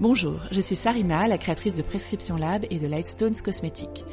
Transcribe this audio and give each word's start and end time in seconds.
Bonjour, 0.00 0.40
je 0.50 0.60
suis 0.60 0.74
Sarina, 0.74 1.28
la 1.28 1.38
créatrice 1.38 1.76
de 1.76 1.82
Prescription 1.82 2.36
Lab 2.36 2.66
et 2.68 2.80
de 2.80 2.86
Lightstones 2.88 3.36
Cosmétiques. 3.36 4.04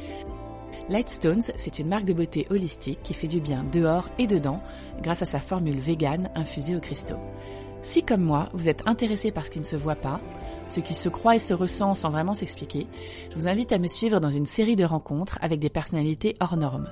Lightstones, 0.90 1.42
c'est 1.58 1.80
une 1.80 1.88
marque 1.88 2.06
de 2.06 2.14
beauté 2.14 2.46
holistique 2.52 3.00
qui 3.02 3.16
fait 3.16 3.28
du 3.28 3.42
bien 3.42 3.66
dehors 3.72 4.08
et 4.20 4.28
dedans 4.28 4.62
grâce 5.02 5.24
à 5.24 5.26
sa 5.26 5.40
formule 5.40 5.80
végane 5.80 6.30
infusée 6.36 6.76
aux 6.76 6.82
cristaux. 6.82 7.18
Si 7.82 8.04
comme 8.04 8.22
moi, 8.22 8.50
vous 8.54 8.70
êtes 8.70 8.84
intéressé 8.86 9.32
par 9.32 9.48
ce 9.48 9.50
qui 9.50 9.60
ne 9.60 9.66
se 9.66 9.76
voit 9.76 9.96
pas, 9.96 10.22
ce 10.68 10.82
qui 10.82 10.94
se 10.94 11.10
croit 11.10 11.36
et 11.36 11.40
se 11.40 11.56
ressent 11.56 11.96
sans 11.96 12.12
vraiment 12.12 12.36
s'expliquer, 12.36 12.86
je 13.32 13.36
vous 13.36 13.48
invite 13.48 13.72
à 13.72 13.80
me 13.80 13.88
suivre 13.88 14.20
dans 14.20 14.30
une 14.30 14.46
série 14.46 14.76
de 14.76 14.86
rencontres 14.86 15.40
avec 15.42 15.60
des 15.60 15.72
personnalités 15.72 16.36
hors 16.40 16.58
normes. 16.58 16.92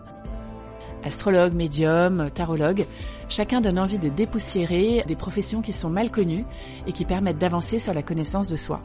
Astrologues, 1.03 1.53
médiums, 1.53 2.29
tarologues, 2.33 2.85
chacun 3.29 3.61
donne 3.61 3.79
envie 3.79 3.99
de 3.99 4.09
dépoussiérer 4.09 5.03
des 5.07 5.15
professions 5.15 5.61
qui 5.61 5.71
sont 5.71 5.89
mal 5.89 6.11
connues 6.11 6.45
et 6.87 6.91
qui 6.91 7.05
permettent 7.05 7.37
d'avancer 7.37 7.79
sur 7.79 7.93
la 7.93 8.03
connaissance 8.03 8.49
de 8.49 8.57
soi. 8.57 8.81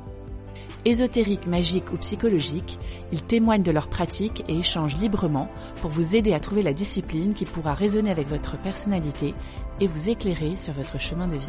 Ésotériques, 0.85 1.47
magiques 1.47 1.93
ou 1.93 1.97
psychologiques, 1.97 2.79
ils 3.11 3.23
témoignent 3.23 3.63
de 3.63 3.71
leurs 3.71 3.89
pratiques 3.89 4.45
et 4.49 4.59
échangent 4.59 4.99
librement 4.99 5.49
pour 5.81 5.91
vous 5.91 6.15
aider 6.15 6.35
à 6.35 6.41
trouver 6.41 6.63
la 6.63 6.75
discipline 6.75 7.33
qui 7.33 7.47
pourra 7.47 7.73
résonner 7.73 8.11
avec 8.11 8.29
votre 8.29 8.59
personnalité 8.59 9.35
et 9.81 9.87
vous 9.87 10.11
éclairer 10.11 10.57
sur 10.57 10.75
votre 10.75 11.01
chemin 11.01 11.27
de 11.27 11.37
vie. 11.37 11.49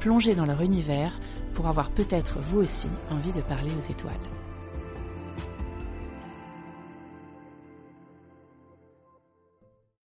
Plongez 0.00 0.34
dans 0.34 0.46
leur 0.46 0.62
univers 0.62 1.18
pour 1.54 1.66
avoir 1.66 1.90
peut-être 1.90 2.38
vous 2.50 2.60
aussi 2.60 2.88
envie 3.10 3.32
de 3.32 3.42
parler 3.42 3.70
aux 3.76 3.90
étoiles. 3.90 4.41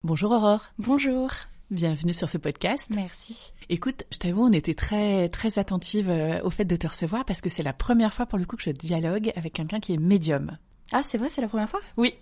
Bonjour 0.07 0.31
Aurore. 0.31 0.73
Bonjour. 0.79 1.33
Bienvenue 1.73 2.13
sur 2.13 2.29
ce 2.29 2.39
podcast. 2.39 2.87
Merci. 2.95 3.53
Écoute, 3.69 4.05
je 4.13 4.19
t'avoue, 4.19 4.45
on 4.45 4.53
était 4.53 4.75
très 4.75 5.29
très 5.29 5.59
attentive 5.59 6.09
euh, 6.09 6.41
au 6.45 6.51
fait 6.51 6.65
de 6.65 6.77
te 6.77 6.87
recevoir 6.87 7.25
parce 7.25 7.41
que 7.41 7.49
c'est 7.49 7.65
la 7.65 7.73
première 7.73 8.15
fois 8.15 8.25
pour 8.25 8.39
le 8.39 8.45
coup 8.45 8.55
que 8.55 8.63
je 8.63 8.71
dialogue 8.71 9.33
avec 9.35 9.55
quelqu'un 9.55 9.81
qui 9.81 9.95
est 9.95 9.97
médium. 9.99 10.59
Ah, 10.93 11.03
c'est 11.03 11.19
vrai, 11.19 11.29
c'est 11.29 11.41
la 11.41 11.49
première 11.49 11.69
fois? 11.69 11.81
Oui. 11.97 12.13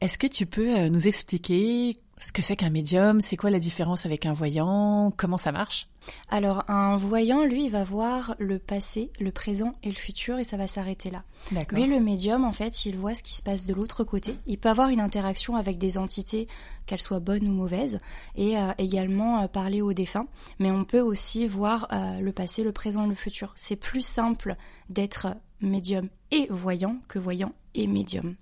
Est-ce 0.00 0.16
que 0.16 0.26
tu 0.26 0.46
peux 0.46 0.78
euh, 0.78 0.88
nous 0.88 1.08
expliquer 1.08 1.98
ce 2.18 2.32
que 2.32 2.42
c'est 2.42 2.56
qu'un 2.56 2.70
médium 2.70 3.20
C'est 3.20 3.36
quoi 3.36 3.50
la 3.50 3.58
différence 3.58 4.06
avec 4.06 4.26
un 4.26 4.32
voyant 4.32 5.12
Comment 5.16 5.36
ça 5.36 5.52
marche? 5.52 5.88
Alors, 6.30 6.64
un 6.68 6.96
voyant, 6.96 7.44
lui, 7.44 7.64
il 7.64 7.70
va 7.70 7.82
voir 7.82 8.36
le 8.38 8.58
passé, 8.58 9.10
le 9.20 9.32
présent 9.32 9.74
et 9.82 9.88
le 9.88 9.94
futur 9.94 10.38
et 10.38 10.44
ça 10.44 10.56
va 10.56 10.66
s'arrêter 10.66 11.10
là. 11.10 11.24
D'accord. 11.50 11.78
Lui, 11.78 11.86
le 11.86 12.00
médium, 12.00 12.44
en 12.44 12.52
fait, 12.52 12.86
il 12.86 12.96
voit 12.96 13.14
ce 13.14 13.22
qui 13.22 13.34
se 13.34 13.42
passe 13.42 13.66
de 13.66 13.74
l'autre 13.74 14.04
côté. 14.04 14.36
Il 14.46 14.58
peut 14.58 14.68
avoir 14.68 14.88
une 14.88 15.00
interaction 15.00 15.56
avec 15.56 15.78
des 15.78 15.98
entités, 15.98 16.48
qu'elles 16.86 17.00
soient 17.00 17.20
bonnes 17.20 17.48
ou 17.48 17.52
mauvaises, 17.52 18.00
et 18.36 18.56
euh, 18.56 18.72
également 18.78 19.42
euh, 19.42 19.48
parler 19.48 19.82
aux 19.82 19.92
défunts. 19.92 20.28
Mais 20.58 20.70
on 20.70 20.84
peut 20.84 21.00
aussi 21.00 21.46
voir 21.46 21.88
euh, 21.92 22.20
le 22.20 22.32
passé, 22.32 22.62
le 22.62 22.72
présent 22.72 23.04
et 23.04 23.08
le 23.08 23.14
futur. 23.14 23.52
C'est 23.56 23.76
plus 23.76 24.04
simple 24.04 24.56
d'être 24.88 25.28
médium 25.60 26.08
et 26.30 26.46
voyant 26.50 26.98
que 27.08 27.18
voyant 27.18 27.52
et 27.74 27.86
médium. 27.86 28.36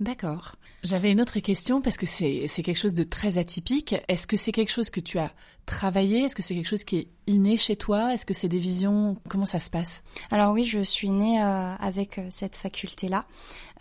D'accord. 0.00 0.56
J'avais 0.82 1.12
une 1.12 1.20
autre 1.20 1.40
question 1.40 1.82
parce 1.82 1.98
que 1.98 2.06
c'est 2.06 2.48
quelque 2.48 2.78
chose 2.78 2.94
de 2.94 3.02
très 3.02 3.36
atypique. 3.36 3.94
Est-ce 4.08 4.26
que 4.26 4.38
c'est 4.38 4.50
quelque 4.50 4.72
chose 4.72 4.88
que 4.88 5.00
tu 5.00 5.18
as 5.18 5.30
travaillé? 5.66 6.20
Est-ce 6.24 6.34
que 6.34 6.42
c'est 6.42 6.54
quelque 6.54 6.68
chose 6.68 6.84
qui 6.84 6.96
est 6.96 7.08
inné 7.26 7.58
chez 7.58 7.76
toi? 7.76 8.14
Est-ce 8.14 8.24
que 8.24 8.32
c'est 8.32 8.48
des 8.48 8.58
visions? 8.58 9.18
Comment 9.28 9.44
ça 9.44 9.58
se 9.58 9.70
passe? 9.70 10.02
Alors 10.30 10.52
oui, 10.52 10.64
je 10.64 10.80
suis 10.80 11.10
née 11.10 11.42
euh, 11.42 11.74
avec 11.76 12.18
euh, 12.18 12.26
cette 12.30 12.56
faculté-là. 12.56 13.26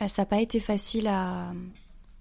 Euh, 0.02 0.10
ça 0.10 0.24
n'a 0.24 0.26
pas 0.26 0.42
été 0.42 0.60
facile 0.60 1.08
à 1.08 1.54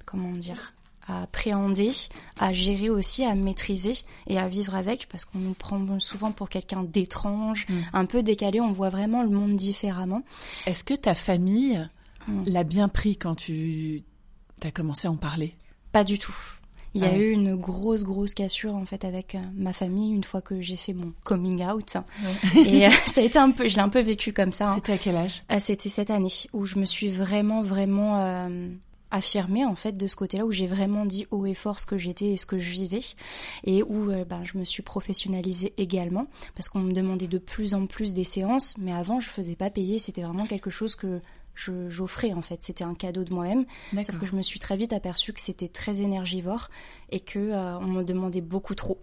comment 0.06 0.30
dire 0.30 0.74
à 1.08 1.22
appréhender, 1.22 1.90
à 2.38 2.52
gérer 2.52 2.90
aussi, 2.90 3.24
à 3.24 3.34
maîtriser 3.34 3.94
et 4.26 4.38
à 4.38 4.46
vivre 4.46 4.74
avec 4.74 5.08
parce 5.08 5.24
qu'on 5.24 5.38
nous 5.38 5.54
prend 5.54 5.98
souvent 6.00 6.32
pour 6.32 6.50
quelqu'un 6.50 6.82
d'étrange, 6.82 7.66
Mm. 7.68 7.74
un 7.94 8.04
peu 8.04 8.22
décalé, 8.22 8.60
on 8.60 8.72
voit 8.72 8.90
vraiment 8.90 9.22
le 9.22 9.30
monde 9.30 9.56
différemment. 9.56 10.22
Est-ce 10.66 10.84
que 10.84 10.92
ta 10.92 11.14
famille 11.14 11.88
L'a 12.46 12.64
bien 12.64 12.88
pris 12.88 13.16
quand 13.16 13.34
tu 13.34 14.02
as 14.62 14.70
commencé 14.70 15.08
à 15.08 15.10
en 15.10 15.16
parler? 15.16 15.54
Pas 15.92 16.04
du 16.04 16.18
tout. 16.18 16.34
Il 16.94 17.02
y 17.02 17.04
a 17.04 17.10
Ouais. 17.10 17.18
eu 17.18 17.30
une 17.32 17.54
grosse 17.54 18.02
grosse 18.02 18.32
cassure 18.32 18.74
en 18.74 18.86
fait 18.86 19.04
avec 19.04 19.34
euh, 19.34 19.38
ma 19.54 19.72
famille 19.74 20.10
une 20.12 20.24
fois 20.24 20.40
que 20.40 20.60
j'ai 20.62 20.76
fait 20.76 20.94
mon 20.94 21.12
coming 21.24 21.62
out 21.64 21.96
et 22.56 22.86
euh, 22.86 22.90
ça 23.14 23.20
a 23.20 23.24
été 23.24 23.38
un 23.38 23.50
peu 23.50 23.68
je 23.68 23.76
l'ai 23.76 23.82
un 23.82 23.90
peu 23.90 24.00
vécu 24.00 24.32
comme 24.32 24.52
ça. 24.52 24.64
hein. 24.70 24.74
C'était 24.76 24.92
à 24.94 24.98
quel 24.98 25.16
âge? 25.16 25.42
Ah, 25.50 25.60
C'était 25.60 25.90
cette 25.90 26.08
année 26.10 26.28
où 26.54 26.64
je 26.64 26.78
me 26.78 26.86
suis 26.86 27.08
vraiment, 27.10 27.60
vraiment 27.62 28.20
euh, 28.22 28.68
affirmée 29.10 29.64
en 29.66 29.74
fait 29.74 29.96
de 29.98 30.06
ce 30.06 30.16
côté-là, 30.16 30.46
où 30.46 30.50
j'ai 30.50 30.66
vraiment 30.66 31.04
dit 31.06 31.26
haut 31.30 31.44
et 31.46 31.54
fort 31.54 31.78
ce 31.78 31.86
que 31.86 31.98
j'étais 31.98 32.30
et 32.32 32.36
ce 32.38 32.46
que 32.46 32.58
je 32.58 32.70
vivais, 32.70 33.00
et 33.64 33.82
où 33.82 34.10
euh, 34.10 34.24
ben, 34.24 34.42
je 34.44 34.56
me 34.58 34.64
suis 34.64 34.82
professionnalisée 34.82 35.74
également, 35.76 36.26
parce 36.54 36.68
qu'on 36.70 36.80
me 36.80 36.92
demandait 36.92 37.28
de 37.28 37.38
plus 37.38 37.74
en 37.74 37.86
plus 37.86 38.12
des 38.14 38.24
séances, 38.24 38.76
mais 38.78 38.92
avant 38.92 39.20
je 39.20 39.28
faisais 39.28 39.56
pas 39.56 39.68
payer, 39.70 39.98
c'était 39.98 40.22
vraiment 40.22 40.46
quelque 40.46 40.70
chose 40.70 40.94
que 40.94 41.20
j'offrais 41.88 42.32
en 42.32 42.42
fait, 42.42 42.62
c'était 42.62 42.84
un 42.84 42.94
cadeau 42.94 43.24
de 43.24 43.34
moi-même, 43.34 43.64
sauf 44.04 44.18
que 44.18 44.26
je 44.26 44.34
me 44.36 44.42
suis 44.42 44.58
très 44.60 44.76
vite 44.76 44.92
aperçue 44.92 45.32
que 45.32 45.40
c'était 45.40 45.68
très 45.68 46.02
énergivore 46.02 46.68
et 47.10 47.20
que 47.20 47.38
euh, 47.38 47.78
on 47.78 47.86
me 47.86 48.02
demandait 48.04 48.40
beaucoup 48.40 48.74
trop, 48.74 48.98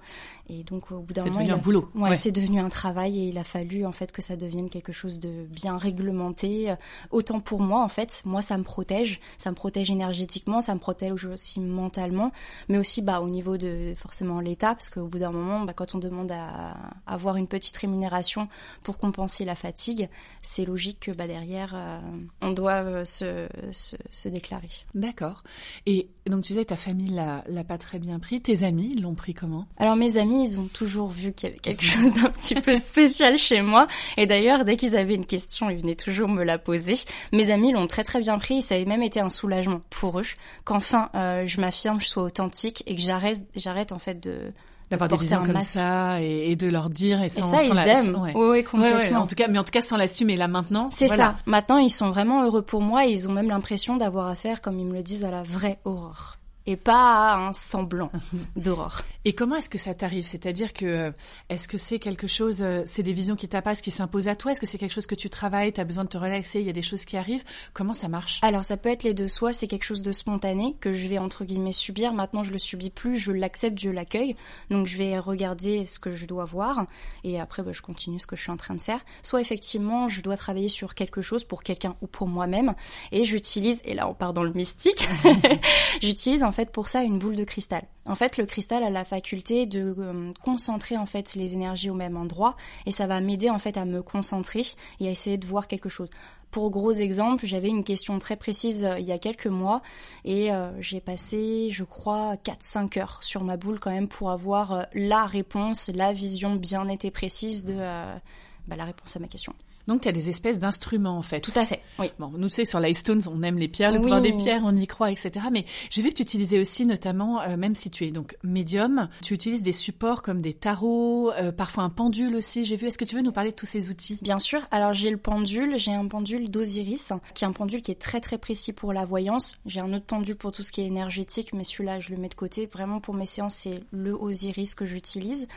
et 0.49 0.63
donc 0.63 0.91
au 0.91 0.99
bout 0.99 1.13
d'un 1.13 1.23
C'est 1.23 1.29
moment 1.29 1.39
devenu 1.41 1.49
il 1.49 1.53
un 1.53 1.57
a- 1.57 1.61
boulot. 1.61 1.89
Ouais, 1.95 2.09
Ouais. 2.11 2.15
c'est 2.15 2.31
devenu 2.31 2.59
un 2.59 2.69
travail 2.69 3.19
et 3.19 3.23
il 3.29 3.37
a 3.37 3.43
fallu 3.43 3.85
en 3.85 3.91
fait 3.91 4.11
que 4.11 4.21
ça 4.21 4.35
devienne 4.35 4.69
quelque 4.69 4.91
chose 4.93 5.19
de 5.19 5.45
bien 5.49 5.77
réglementé. 5.77 6.69
euh, 6.71 6.75
Autant 7.11 7.39
pour 7.39 7.61
moi 7.61 7.83
en 7.83 7.89
fait, 7.89 8.21
moi 8.25 8.41
ça 8.41 8.57
me 8.57 8.63
protège, 8.63 9.19
ça 9.37 9.49
me 9.49 9.55
protège 9.55 9.89
énergétiquement, 9.89 10.61
ça 10.61 10.73
me 10.75 10.79
protège 10.79 11.25
aussi 11.25 11.59
mentalement, 11.59 12.31
mais 12.69 12.77
aussi 12.77 13.01
bah 13.01 13.21
au 13.21 13.27
niveau 13.29 13.57
de 13.57 13.93
forcément 13.97 14.39
l'État. 14.39 14.73
Parce 14.75 14.89
qu'au 14.89 15.07
bout 15.07 15.19
d'un 15.19 15.31
moment, 15.31 15.61
bah, 15.61 15.73
quand 15.73 15.95
on 15.95 15.99
demande 15.99 16.31
à 16.31 16.75
avoir 17.07 17.37
une 17.37 17.47
petite 17.47 17.75
rémunération 17.77 18.47
pour 18.83 18.97
compenser 18.97 19.45
la 19.45 19.55
fatigue, 19.55 20.07
c'est 20.41 20.65
logique 20.65 20.99
que 20.99 21.11
bah 21.11 21.27
derrière 21.27 21.73
euh, 21.75 21.99
on 22.45 22.51
doit 22.51 22.83
euh, 22.83 23.05
se, 23.05 23.47
se, 23.71 23.95
se 24.11 24.29
déclarer. 24.29 24.69
D'accord. 24.93 25.43
Et 25.87 26.07
donc 26.27 26.43
tu 26.43 26.53
disais 26.53 26.63
que 26.63 26.69
ta 26.69 26.75
famille 26.75 27.09
l'a 27.09 27.43
l'a 27.47 27.63
pas 27.63 27.77
très 27.77 27.97
bien 27.97 28.19
pris. 28.19 28.39
Tes 28.39 28.63
amis 28.63 28.95
l'ont 28.95 29.15
pris 29.15 29.33
comment? 29.33 29.65
Alors 29.77 29.95
mes 29.95 30.17
amis, 30.17 30.43
ils 30.43 30.59
ont 30.59 30.67
toujours 30.67 31.09
vu 31.09 31.33
qu'il 31.33 31.49
y 31.49 31.51
avait 31.51 31.59
quelque 31.59 31.83
chose 31.83 32.13
d'un 32.13 32.29
petit 32.29 32.55
peu 32.55 32.75
spécial 32.79 33.37
chez 33.37 33.61
moi. 33.61 33.87
Et 34.17 34.27
d'ailleurs, 34.27 34.63
dès 34.63 34.77
qu'ils 34.77 34.95
avaient 34.95 35.15
une 35.15 35.25
question, 35.25 35.69
ils 35.69 35.77
venaient 35.77 35.95
toujours 35.95 36.29
me 36.29 36.43
la 36.43 36.59
poser. 36.59 36.95
Mes 37.33 37.49
amis 37.49 37.73
l'ont 37.73 37.87
très 37.87 38.03
très 38.03 38.19
bien 38.19 38.37
pris. 38.37 38.61
Ça 38.61 38.75
a 38.75 38.85
même 38.85 39.03
été 39.03 39.19
un 39.19 39.29
soulagement 39.29 39.81
pour 39.89 40.19
eux 40.19 40.25
qu'enfin 40.63 41.09
euh, 41.15 41.45
je 41.47 41.59
m'affirme, 41.59 41.99
je 41.99 42.07
sois 42.07 42.23
authentique 42.23 42.83
et 42.85 42.95
que 42.95 43.01
j'arrête, 43.01 43.43
j'arrête 43.55 43.91
en 43.91 43.99
fait 43.99 44.19
de 44.19 44.53
D'avoir 44.89 45.07
des 45.09 45.17
visions 45.17 45.43
comme 45.43 45.53
masque. 45.53 45.71
ça 45.73 46.21
et, 46.21 46.51
et 46.51 46.55
de 46.55 46.67
leur 46.69 46.89
dire 46.89 47.21
et 47.21 47.25
Et 47.25 47.29
sans, 47.29 47.49
ça, 47.51 47.57
sans 47.57 47.63
ils 47.65 47.73
la- 47.73 47.87
aiment. 47.87 48.15
ouais. 48.21 48.33
Oui, 48.35 48.41
oui, 48.41 48.49
Ouais, 48.49 48.63
complètement. 48.63 48.99
ouais, 48.99 49.15
en 49.15 49.25
tout 49.27 49.35
cas, 49.35 49.47
mais 49.47 49.57
en 49.57 49.63
tout 49.63 49.71
cas 49.71 49.81
sans 49.81 49.97
l'assumer 49.97 50.35
là 50.35 50.47
maintenant. 50.47 50.89
C'est 50.95 51.07
voilà. 51.07 51.23
ça. 51.23 51.35
Maintenant, 51.47 51.77
ils 51.77 51.89
sont 51.89 52.11
vraiment 52.11 52.43
heureux 52.43 52.61
pour 52.61 52.81
moi 52.81 53.05
et 53.07 53.09
ils 53.11 53.27
ont 53.27 53.31
même 53.31 53.49
l'impression 53.49 53.97
d'avoir 53.97 54.27
affaire, 54.27 54.61
comme 54.61 54.77
ils 54.79 54.85
me 54.85 54.93
le 54.93 55.03
disent, 55.03 55.25
à 55.25 55.31
la 55.31 55.43
vraie 55.43 55.79
aurore. 55.85 56.37
Et 56.67 56.75
pas 56.75 57.31
à 57.31 57.37
un 57.37 57.53
semblant 57.53 58.11
d'aurore. 58.55 59.01
Et 59.27 59.33
comment 59.33 59.55
est-ce 59.55 59.69
que 59.69 59.79
ça 59.79 59.95
t'arrive? 59.95 60.25
C'est-à-dire 60.25 60.71
que 60.71 60.85
euh, 60.85 61.11
est-ce 61.49 61.67
que 61.67 61.79
c'est 61.79 61.97
quelque 61.97 62.27
chose, 62.27 62.61
euh, 62.61 62.83
c'est 62.85 63.01
des 63.01 63.13
visions 63.13 63.35
qui 63.35 63.47
t'apparaissent, 63.47 63.81
qui 63.81 63.91
s'imposent 63.91 64.27
à 64.27 64.35
toi? 64.35 64.51
Est-ce 64.51 64.59
que 64.59 64.67
c'est 64.67 64.77
quelque 64.77 64.93
chose 64.93 65.07
que 65.07 65.15
tu 65.15 65.31
travailles, 65.31 65.73
tu 65.73 65.81
as 65.81 65.83
besoin 65.83 66.03
de 66.03 66.09
te 66.09 66.17
relaxer, 66.17 66.59
il 66.59 66.65
y 66.67 66.69
a 66.69 66.73
des 66.73 66.83
choses 66.83 67.05
qui 67.05 67.17
arrivent? 67.17 67.43
Comment 67.73 67.93
ça 67.93 68.07
marche? 68.07 68.39
Alors 68.43 68.63
ça 68.63 68.77
peut 68.77 68.89
être 68.89 69.03
les 69.03 69.15
deux, 69.15 69.27
soit 69.27 69.51
c'est 69.51 69.67
quelque 69.67 69.83
chose 69.83 70.03
de 70.03 70.11
spontané 70.11 70.75
que 70.79 70.93
je 70.93 71.07
vais 71.07 71.17
entre 71.17 71.43
guillemets 71.43 71.71
subir, 71.71 72.13
maintenant 72.13 72.43
je 72.43 72.51
le 72.51 72.59
subis 72.59 72.91
plus, 72.91 73.17
je 73.17 73.31
l'accepte, 73.31 73.79
je 73.79 73.89
l'accueille, 73.89 74.35
donc 74.69 74.85
je 74.85 74.97
vais 74.97 75.17
regarder 75.17 75.87
ce 75.87 75.97
que 75.97 76.11
je 76.11 76.27
dois 76.27 76.45
voir. 76.45 76.85
Et 77.23 77.39
après 77.39 77.63
bah, 77.63 77.71
je 77.73 77.81
continue 77.81 78.19
ce 78.19 78.27
que 78.27 78.35
je 78.35 78.41
suis 78.41 78.51
en 78.51 78.57
train 78.57 78.75
de 78.75 78.81
faire. 78.81 79.03
Soit 79.23 79.41
effectivement 79.41 80.07
je 80.07 80.21
dois 80.21 80.37
travailler 80.37 80.69
sur 80.69 80.93
quelque 80.93 81.23
chose 81.23 81.43
pour 81.43 81.63
quelqu'un 81.63 81.95
ou 82.01 82.07
pour 82.07 82.27
moi-même. 82.27 82.75
Et 83.11 83.25
j'utilise, 83.25 83.81
et 83.85 83.95
là 83.95 84.07
on 84.07 84.13
part 84.13 84.33
dans 84.33 84.43
le 84.43 84.53
mystique, 84.53 85.09
j'utilise 86.01 86.43
en 86.43 86.51
fait 86.55 86.71
pour 86.71 86.87
ça 86.87 87.03
une 87.03 87.19
boule 87.19 87.35
de 87.35 87.43
cristal. 87.43 87.83
En 88.05 88.15
fait 88.15 88.37
le 88.37 88.45
cristal 88.45 88.83
a 88.83 88.89
la 88.89 89.03
faculté 89.03 89.65
de 89.65 89.93
euh, 89.97 90.31
concentrer 90.43 90.97
en 90.97 91.05
fait 91.05 91.35
les 91.35 91.53
énergies 91.53 91.89
au 91.89 91.93
même 91.93 92.17
endroit 92.17 92.55
et 92.85 92.91
ça 92.91 93.05
va 93.05 93.19
m'aider 93.21 93.49
en 93.49 93.59
fait 93.59 93.77
à 93.77 93.85
me 93.85 94.01
concentrer 94.01 94.63
et 94.99 95.07
à 95.07 95.11
essayer 95.11 95.37
de 95.37 95.45
voir 95.45 95.67
quelque 95.67 95.89
chose. 95.89 96.09
Pour 96.51 96.71
gros 96.71 96.93
exemple, 96.93 97.45
j'avais 97.45 97.67
une 97.67 97.83
question 97.83 98.17
très 98.17 98.37
précise 98.37 98.85
euh, 98.85 98.97
il 98.97 99.05
y 99.05 99.11
a 99.11 99.19
quelques 99.19 99.47
mois 99.47 99.81
et 100.23 100.51
euh, 100.51 100.71
j'ai 100.81 101.01
passé, 101.01 101.69
je 101.69 101.83
crois, 101.83 102.35
4-5 102.37 102.99
heures 102.99 103.19
sur 103.21 103.43
ma 103.43 103.57
boule 103.57 103.79
quand 103.79 103.91
même 103.91 104.07
pour 104.07 104.31
avoir 104.31 104.87
la 104.93 105.25
réponse, 105.25 105.91
la 105.93 106.13
vision 106.13 106.55
bien 106.55 106.85
nette 106.85 107.05
et 107.05 107.11
précise 107.11 107.65
de 107.65 107.75
bah, 107.75 108.75
la 108.75 108.85
réponse 108.85 109.15
à 109.17 109.19
ma 109.19 109.27
question. 109.27 109.53
Donc 109.87 110.01
tu 110.01 110.07
as 110.07 110.11
des 110.11 110.29
espèces 110.29 110.59
d'instruments 110.59 111.17
en 111.17 111.21
fait. 111.21 111.41
Tout 111.41 111.51
à 111.55 111.65
fait, 111.65 111.81
oui. 111.99 112.07
Bon, 112.19 112.31
nous 112.37 112.47
tu 112.49 112.55
sais 112.55 112.65
sur 112.65 112.79
Lightstones, 112.79 113.21
on 113.29 113.43
aime 113.43 113.57
les 113.57 113.67
pierres, 113.67 113.91
le 113.91 113.97
Oui. 113.97 114.03
pouvoir 114.03 114.21
des 114.21 114.33
pierres, 114.33 114.61
on 114.65 114.75
y 114.75 114.87
croit, 114.87 115.11
etc. 115.11 115.31
Mais 115.51 115.65
j'ai 115.89 116.01
vu 116.01 116.09
que 116.09 116.15
tu 116.15 116.23
utilisais 116.23 116.59
aussi 116.59 116.85
notamment, 116.85 117.41
euh, 117.41 117.57
même 117.57 117.75
si 117.75 117.89
tu 117.91 118.05
es 118.05 118.11
donc 118.11 118.35
médium, 118.43 119.09
tu 119.21 119.33
utilises 119.33 119.61
des 119.61 119.73
supports 119.73 120.21
comme 120.21 120.41
des 120.41 120.53
tarots, 120.53 121.31
euh, 121.33 121.51
parfois 121.51 121.83
un 121.83 121.89
pendule 121.89 122.35
aussi. 122.35 122.65
J'ai 122.65 122.75
vu. 122.75 122.87
Est-ce 122.87 122.97
que 122.97 123.05
tu 123.05 123.15
veux 123.15 123.21
nous 123.21 123.31
parler 123.31 123.51
de 123.51 123.55
tous 123.55 123.65
ces 123.65 123.89
outils? 123.89 124.17
Bien 124.21 124.39
sûr. 124.39 124.61
Alors 124.71 124.93
j'ai 124.93 125.09
le 125.09 125.17
pendule, 125.17 125.77
j'ai 125.77 125.93
un 125.93 126.07
pendule 126.07 126.49
d'Osiris, 126.49 127.13
qui 127.33 127.43
est 127.43 127.47
un 127.47 127.51
pendule 127.51 127.81
qui 127.81 127.91
est 127.91 128.01
très 128.01 128.21
très 128.21 128.37
précis 128.37 128.73
pour 128.73 128.93
la 128.93 129.05
voyance. 129.05 129.55
J'ai 129.65 129.81
un 129.81 129.93
autre 129.93 130.05
pendule 130.05 130.35
pour 130.35 130.51
tout 130.51 130.63
ce 130.63 130.71
qui 130.71 130.81
est 130.81 130.85
énergétique, 130.87 131.53
mais 131.53 131.63
celui-là 131.63 131.99
je 131.99 132.11
le 132.11 132.17
mets 132.17 132.29
de 132.29 132.35
côté. 132.35 132.65
Vraiment 132.71 132.99
pour 132.99 133.13
mes 133.13 133.25
séances, 133.25 133.55
c'est 133.55 133.81
le 133.91 134.13
Osiris 134.13 134.73
que 134.75 134.85
j'utilise. 134.85 135.47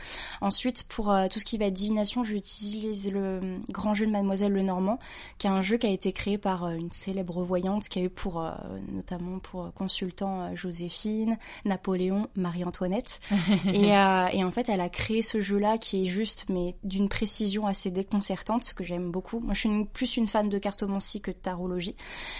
Ensuite 0.41 0.83
pour 0.89 1.11
euh, 1.11 1.27
tout 1.27 1.39
ce 1.39 1.45
qui 1.45 1.57
va 1.57 1.65
être 1.65 1.73
divination, 1.73 2.23
j'utilise 2.23 3.09
le 3.11 3.19
euh, 3.19 3.57
grand 3.69 3.93
jeu 3.93 4.05
de 4.05 4.11
Mademoiselle 4.19 4.53
Lenormand, 4.53 4.99
qui 5.37 5.47
est 5.47 5.49
un 5.49 5.61
jeu 5.61 5.77
qui 5.77 5.87
a 5.87 5.91
été 5.91 6.11
créé 6.11 6.37
par 6.37 6.69
une 6.69 6.91
célèbre 6.91 7.41
voyante 7.43 7.87
qui 7.87 7.99
a 7.99 8.03
eu 8.03 8.09
pour 8.09 8.43
notamment 8.91 9.39
pour 9.39 9.71
consultant 9.73 10.55
Joséphine, 10.55 11.37
Napoléon, 11.65 12.27
Marie-Antoinette. 12.35 13.19
et, 13.67 13.89
et 13.89 14.43
en 14.43 14.51
fait, 14.51 14.69
elle 14.69 14.81
a 14.81 14.89
créé 14.89 15.21
ce 15.21 15.41
jeu-là 15.41 15.77
qui 15.77 16.03
est 16.03 16.05
juste 16.05 16.45
mais 16.49 16.75
d'une 16.83 17.09
précision 17.09 17.67
assez 17.67 17.91
déconcertante 17.91 18.73
que 18.73 18.83
j'aime 18.83 19.11
beaucoup. 19.11 19.39
Moi, 19.39 19.53
je 19.53 19.59
suis 19.59 19.85
plus 19.85 20.17
une 20.17 20.27
fan 20.27 20.49
de 20.49 20.57
cartomancie 20.57 21.21
que 21.21 21.31
de 21.31 21.35
tarologie. 21.35 21.95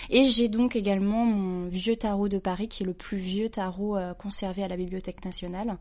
Et 0.10 0.24
j'ai 0.26 0.48
donc 0.48 0.76
également 0.76 1.26
mon 1.26 1.68
vieux 1.68 1.96
tarot 1.96 2.28
de 2.28 2.38
Paris, 2.38 2.68
qui 2.68 2.84
est 2.84 2.86
le 2.86 2.94
plus 2.94 3.18
vieux 3.18 3.50
tarot 3.50 3.98
euh, 3.98 4.14
conservé 4.14 4.64
à 4.64 4.68
la 4.68 4.76
Bibliothèque 4.78 5.24
nationale, 5.26 5.78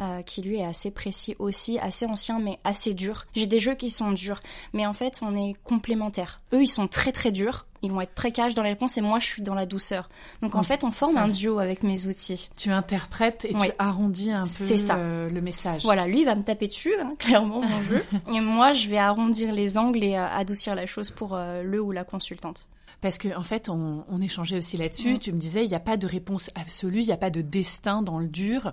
euh, 0.00 0.22
qui 0.22 0.42
lui 0.42 0.58
est 0.58 0.64
assez 0.64 0.90
précis 0.90 1.36
aussi, 1.38 1.78
assez 1.78 2.06
ancien 2.06 2.38
mais 2.38 2.58
assez 2.64 2.94
dur. 2.94 3.26
J'ai 3.34 3.46
des 3.46 3.58
jeux 3.58 3.74
qui 3.74 3.90
sont 3.90 4.12
durs, 4.12 4.40
mais 4.72 4.86
en 4.86 4.92
fait, 4.92 5.20
on 5.22 5.36
est 5.36 5.41
complémentaires. 5.64 6.40
Eux, 6.52 6.62
ils 6.62 6.68
sont 6.68 6.88
très 6.88 7.12
très 7.12 7.32
durs 7.32 7.66
ils 7.82 7.90
vont 7.90 8.00
être 8.00 8.14
très 8.14 8.30
cash 8.30 8.54
dans 8.54 8.62
les 8.62 8.70
réponses 8.70 8.96
et 8.96 9.00
moi 9.00 9.18
je 9.18 9.26
suis 9.26 9.42
dans 9.42 9.54
la 9.54 9.66
douceur. 9.66 10.08
Donc 10.40 10.54
en 10.54 10.62
fait, 10.62 10.84
on 10.84 10.92
forme 10.92 11.16
un 11.16 11.28
duo 11.28 11.58
avec 11.58 11.82
mes 11.82 12.06
outils. 12.06 12.50
Tu 12.56 12.70
interprètes 12.70 13.44
et 13.44 13.52
tu 13.52 13.70
arrondis 13.78 14.30
un 14.30 14.44
peu 14.44 14.76
ça. 14.76 14.96
Le, 14.96 15.40
message. 15.40 15.82
Voilà, 15.82 16.06
lui 16.06 16.20
il 16.20 16.24
va 16.24 16.36
me 16.36 16.44
taper 16.44 16.68
dessus, 16.68 16.94
hein, 17.00 17.14
clairement 17.18 17.62
mon 17.62 17.82
jeu, 17.82 18.04
et 18.32 18.40
moi 18.40 18.72
je 18.72 18.88
vais 18.88 18.98
arrondir 18.98 19.52
les 19.52 19.76
angles 19.76 20.04
et 20.04 20.16
euh, 20.16 20.28
adoucir 20.28 20.76
la 20.76 20.86
chose 20.86 21.10
pour 21.10 21.34
euh, 21.34 21.62
le 21.62 21.80
ou 21.80 21.90
la 21.90 22.04
consultante. 22.04 22.68
Parce 23.00 23.18
que 23.18 23.36
en 23.36 23.42
fait, 23.42 23.68
on, 23.68 24.04
on 24.08 24.20
échangeait 24.20 24.58
aussi 24.58 24.76
là-dessus. 24.76 25.14
Mmh. 25.14 25.18
Tu 25.18 25.32
me 25.32 25.38
disais, 25.38 25.64
il 25.64 25.68
n'y 25.68 25.74
a 25.74 25.80
pas 25.80 25.96
de 25.96 26.06
réponse 26.06 26.52
absolue, 26.54 27.00
il 27.00 27.06
n'y 27.06 27.12
a 27.12 27.16
pas 27.16 27.30
de 27.30 27.42
destin 27.42 28.02
dans 28.02 28.20
le 28.20 28.28
dur 28.28 28.72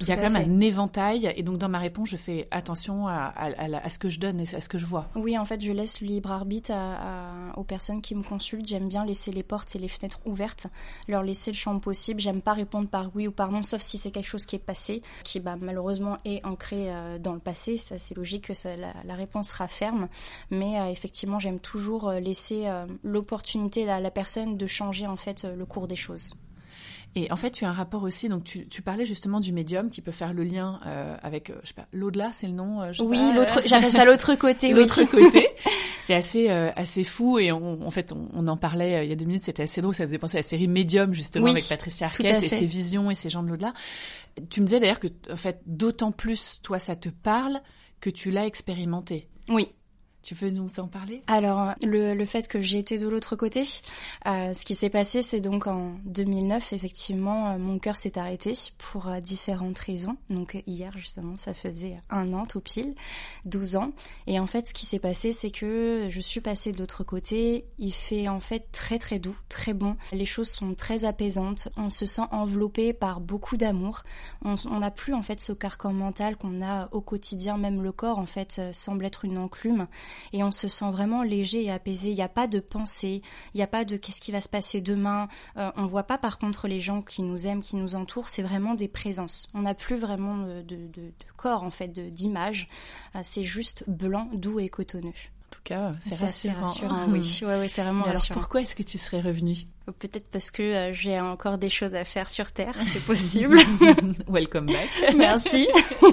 il 0.00 0.08
y 0.08 0.12
a 0.12 0.16
quand 0.16 0.30
même 0.30 0.36
un 0.36 0.60
éventail, 0.60 1.32
et 1.36 1.42
donc 1.42 1.58
dans 1.58 1.68
ma 1.68 1.78
réponse, 1.78 2.10
je 2.10 2.16
fais 2.16 2.46
attention 2.50 3.08
à, 3.08 3.32
à, 3.36 3.90
ce 3.90 3.98
que 3.98 4.10
je 4.10 4.20
donne 4.20 4.40
et 4.40 4.54
à 4.54 4.60
ce 4.60 4.68
que 4.68 4.76
je 4.76 4.84
vois. 4.84 5.08
Oui, 5.14 5.38
en 5.38 5.44
fait, 5.44 5.60
je 5.60 5.72
laisse 5.72 6.00
le 6.00 6.08
libre 6.08 6.30
arbitre 6.30 6.72
aux 7.56 7.64
personnes 7.64 8.02
qui 8.02 8.14
me 8.14 8.22
consultent. 8.22 8.66
J'aime 8.66 8.88
bien 8.88 9.04
laisser 9.04 9.32
les 9.32 9.42
portes 9.42 9.74
et 9.74 9.78
les 9.78 9.88
fenêtres 9.88 10.20
ouvertes, 10.26 10.66
leur 11.08 11.22
laisser 11.22 11.50
le 11.50 11.56
champ 11.56 11.78
possible. 11.78 12.20
J'aime 12.20 12.42
pas 12.42 12.52
répondre 12.52 12.88
par 12.88 13.10
oui 13.14 13.26
ou 13.26 13.32
par 13.32 13.50
non, 13.50 13.62
sauf 13.62 13.80
si 13.80 13.96
c'est 13.96 14.10
quelque 14.10 14.28
chose 14.28 14.44
qui 14.44 14.56
est 14.56 14.60
passé, 14.60 15.02
qui 15.24 15.40
bah, 15.40 15.56
malheureusement 15.58 16.16
est 16.24 16.44
ancré 16.44 16.92
euh, 16.92 17.18
dans 17.18 17.32
le 17.32 17.40
passé. 17.40 17.76
Ça, 17.78 17.98
c'est 17.98 18.16
logique 18.16 18.48
que 18.48 18.54
ça, 18.54 18.70
la, 18.76 19.14
réponse 19.14 19.48
sera 19.48 19.66
ferme, 19.66 20.08
mais 20.50 20.78
euh, 20.78 20.90
effectivement, 20.90 21.38
j'aime 21.38 21.58
toujours 21.58 22.08
euh, 22.08 22.20
laisser 22.20 22.66
l'opportunité 23.02 23.88
à 23.88 24.00
la 24.00 24.10
personne 24.10 24.56
de 24.56 24.66
changer 24.66 25.06
en 25.06 25.16
fait 25.16 25.44
le 25.44 25.64
cours 25.64 25.88
des 25.88 25.96
choses. 25.96 26.34
Et 27.18 27.32
en 27.32 27.36
fait, 27.36 27.50
tu 27.50 27.64
as 27.64 27.70
un 27.70 27.72
rapport 27.72 28.02
aussi, 28.02 28.28
donc 28.28 28.44
tu, 28.44 28.68
tu 28.68 28.82
parlais 28.82 29.06
justement 29.06 29.40
du 29.40 29.50
médium 29.50 29.90
qui 29.90 30.02
peut 30.02 30.12
faire 30.12 30.34
le 30.34 30.44
lien 30.44 30.80
euh, 30.84 31.16
avec, 31.22 31.48
euh, 31.48 31.54
je 31.62 31.68
sais 31.68 31.74
pas, 31.74 31.86
l'au-delà, 31.94 32.30
c'est 32.34 32.46
le 32.46 32.52
nom 32.52 32.82
euh, 32.82 32.92
Oui, 33.00 33.18
l'autre, 33.34 33.62
j'appelle 33.64 33.90
ça 33.90 34.04
l'autre 34.04 34.34
côté. 34.34 34.74
l'autre 34.74 35.02
côté. 35.04 35.48
C'est 35.98 36.14
assez 36.14 36.48
assez 36.50 37.02
fou 37.02 37.38
et 37.40 37.50
on, 37.50 37.84
en 37.84 37.90
fait, 37.90 38.12
on, 38.12 38.46
en 38.46 38.56
parlait 38.56 39.04
il 39.04 39.08
y 39.08 39.12
a 39.12 39.16
deux 39.16 39.24
minutes, 39.24 39.44
c'était 39.44 39.64
assez 39.64 39.80
drôle, 39.80 39.94
ça 39.94 40.04
faisait 40.04 40.18
penser 40.18 40.36
à 40.36 40.40
la 40.40 40.46
série 40.46 40.68
Médium 40.68 41.12
justement 41.14 41.46
avec 41.46 41.66
Patricia 41.66 42.06
Arquette 42.06 42.44
et 42.44 42.48
ses 42.48 42.66
visions 42.66 43.10
et 43.10 43.16
ses 43.16 43.28
gens 43.28 43.42
de 43.42 43.48
l'au-delà. 43.48 43.72
Tu 44.50 44.60
me 44.60 44.66
disais 44.66 44.78
d'ailleurs 44.78 45.00
que 45.00 45.08
en 45.32 45.36
fait, 45.36 45.62
d'autant 45.66 46.12
plus 46.12 46.60
toi 46.62 46.78
ça 46.78 46.94
te 46.94 47.08
parle 47.08 47.60
que 48.00 48.10
tu 48.10 48.30
l'as 48.30 48.46
expérimenté. 48.46 49.26
Oui. 49.48 49.70
Tu 50.26 50.34
veux 50.34 50.50
nous 50.50 50.80
en 50.80 50.88
parler? 50.88 51.22
Alors, 51.28 51.74
le, 51.84 52.12
le, 52.12 52.24
fait 52.24 52.48
que 52.48 52.60
j'ai 52.60 52.80
été 52.80 52.98
de 52.98 53.06
l'autre 53.06 53.36
côté, 53.36 53.62
euh, 54.26 54.54
ce 54.54 54.64
qui 54.64 54.74
s'est 54.74 54.90
passé, 54.90 55.22
c'est 55.22 55.38
donc 55.38 55.68
en 55.68 55.94
2009, 56.04 56.72
effectivement, 56.72 57.50
euh, 57.50 57.58
mon 57.58 57.78
cœur 57.78 57.94
s'est 57.94 58.18
arrêté 58.18 58.54
pour 58.76 59.06
euh, 59.06 59.20
différentes 59.20 59.78
raisons. 59.78 60.16
Donc 60.28 60.60
hier, 60.66 60.90
justement, 60.98 61.36
ça 61.36 61.54
faisait 61.54 62.00
un 62.10 62.32
an 62.32 62.44
tout 62.44 62.60
pile, 62.60 62.96
12 63.44 63.76
ans. 63.76 63.92
Et 64.26 64.40
en 64.40 64.48
fait, 64.48 64.66
ce 64.66 64.74
qui 64.74 64.84
s'est 64.84 64.98
passé, 64.98 65.30
c'est 65.30 65.52
que 65.52 66.08
je 66.10 66.20
suis 66.20 66.40
passée 66.40 66.72
de 66.72 66.78
l'autre 66.78 67.04
côté. 67.04 67.64
Il 67.78 67.92
fait 67.92 68.26
en 68.26 68.40
fait 68.40 68.66
très 68.72 68.98
très 68.98 69.20
doux, 69.20 69.38
très 69.48 69.74
bon. 69.74 69.94
Les 70.10 70.26
choses 70.26 70.50
sont 70.50 70.74
très 70.74 71.04
apaisantes. 71.04 71.68
On 71.76 71.88
se 71.88 72.04
sent 72.04 72.26
enveloppé 72.32 72.92
par 72.92 73.20
beaucoup 73.20 73.56
d'amour. 73.56 74.02
On 74.44 74.80
n'a 74.80 74.90
plus 74.90 75.14
en 75.14 75.22
fait 75.22 75.40
ce 75.40 75.52
carcan 75.52 75.92
mental 75.92 76.36
qu'on 76.36 76.64
a 76.64 76.88
au 76.90 77.00
quotidien. 77.00 77.58
Même 77.58 77.80
le 77.80 77.92
corps, 77.92 78.18
en 78.18 78.26
fait, 78.26 78.60
semble 78.72 79.04
être 79.04 79.24
une 79.24 79.38
enclume 79.38 79.86
et 80.32 80.42
on 80.42 80.50
se 80.50 80.68
sent 80.68 80.90
vraiment 80.90 81.22
léger 81.22 81.64
et 81.64 81.70
apaisé. 81.70 82.10
Il 82.10 82.14
n'y 82.14 82.22
a 82.22 82.28
pas 82.28 82.46
de 82.46 82.60
pensée, 82.60 83.22
il 83.54 83.56
n'y 83.56 83.62
a 83.62 83.66
pas 83.66 83.84
de 83.84 83.96
qu'est-ce 83.96 84.20
qui 84.20 84.32
va 84.32 84.40
se 84.40 84.48
passer 84.48 84.80
demain. 84.80 85.28
Euh, 85.56 85.70
on 85.76 85.86
voit 85.86 86.04
pas 86.04 86.18
par 86.18 86.38
contre 86.38 86.68
les 86.68 86.80
gens 86.80 87.02
qui 87.02 87.22
nous 87.22 87.46
aiment, 87.46 87.60
qui 87.60 87.76
nous 87.76 87.94
entourent. 87.94 88.28
C'est 88.28 88.42
vraiment 88.42 88.74
des 88.74 88.88
présences. 88.88 89.48
On 89.54 89.62
n'a 89.62 89.74
plus 89.74 89.96
vraiment 89.96 90.38
de, 90.38 90.62
de, 90.62 91.12
corps 91.36 91.62
en 91.62 91.70
fait, 91.70 91.88
d'image. 91.88 92.68
Euh, 93.14 93.20
c'est 93.22 93.44
juste 93.44 93.84
blanc, 93.86 94.28
doux 94.32 94.60
et 94.60 94.68
cotonneux. 94.68 95.08
En 95.08 95.50
tout 95.50 95.62
cas, 95.64 95.92
c'est 96.00 96.16
rassurant. 96.16 96.64
rassurant. 96.64 97.06
oui, 97.08 97.38
ouais, 97.42 97.58
ouais, 97.58 97.68
c'est 97.68 97.82
vraiment 97.82 98.02
alors, 98.02 98.14
rassurant. 98.14 98.40
Pourquoi 98.40 98.62
est-ce 98.62 98.74
que 98.74 98.82
tu 98.82 98.98
serais 98.98 99.20
revenue? 99.20 99.66
Peut-être 99.92 100.26
parce 100.32 100.50
que 100.50 100.62
euh, 100.62 100.92
j'ai 100.92 101.20
encore 101.20 101.58
des 101.58 101.68
choses 101.68 101.94
à 101.94 102.04
faire 102.04 102.28
sur 102.28 102.50
Terre, 102.50 102.74
c'est 102.92 103.00
possible. 103.06 103.56
Welcome 104.28 104.66
back. 104.66 104.88
Merci. 105.16 105.68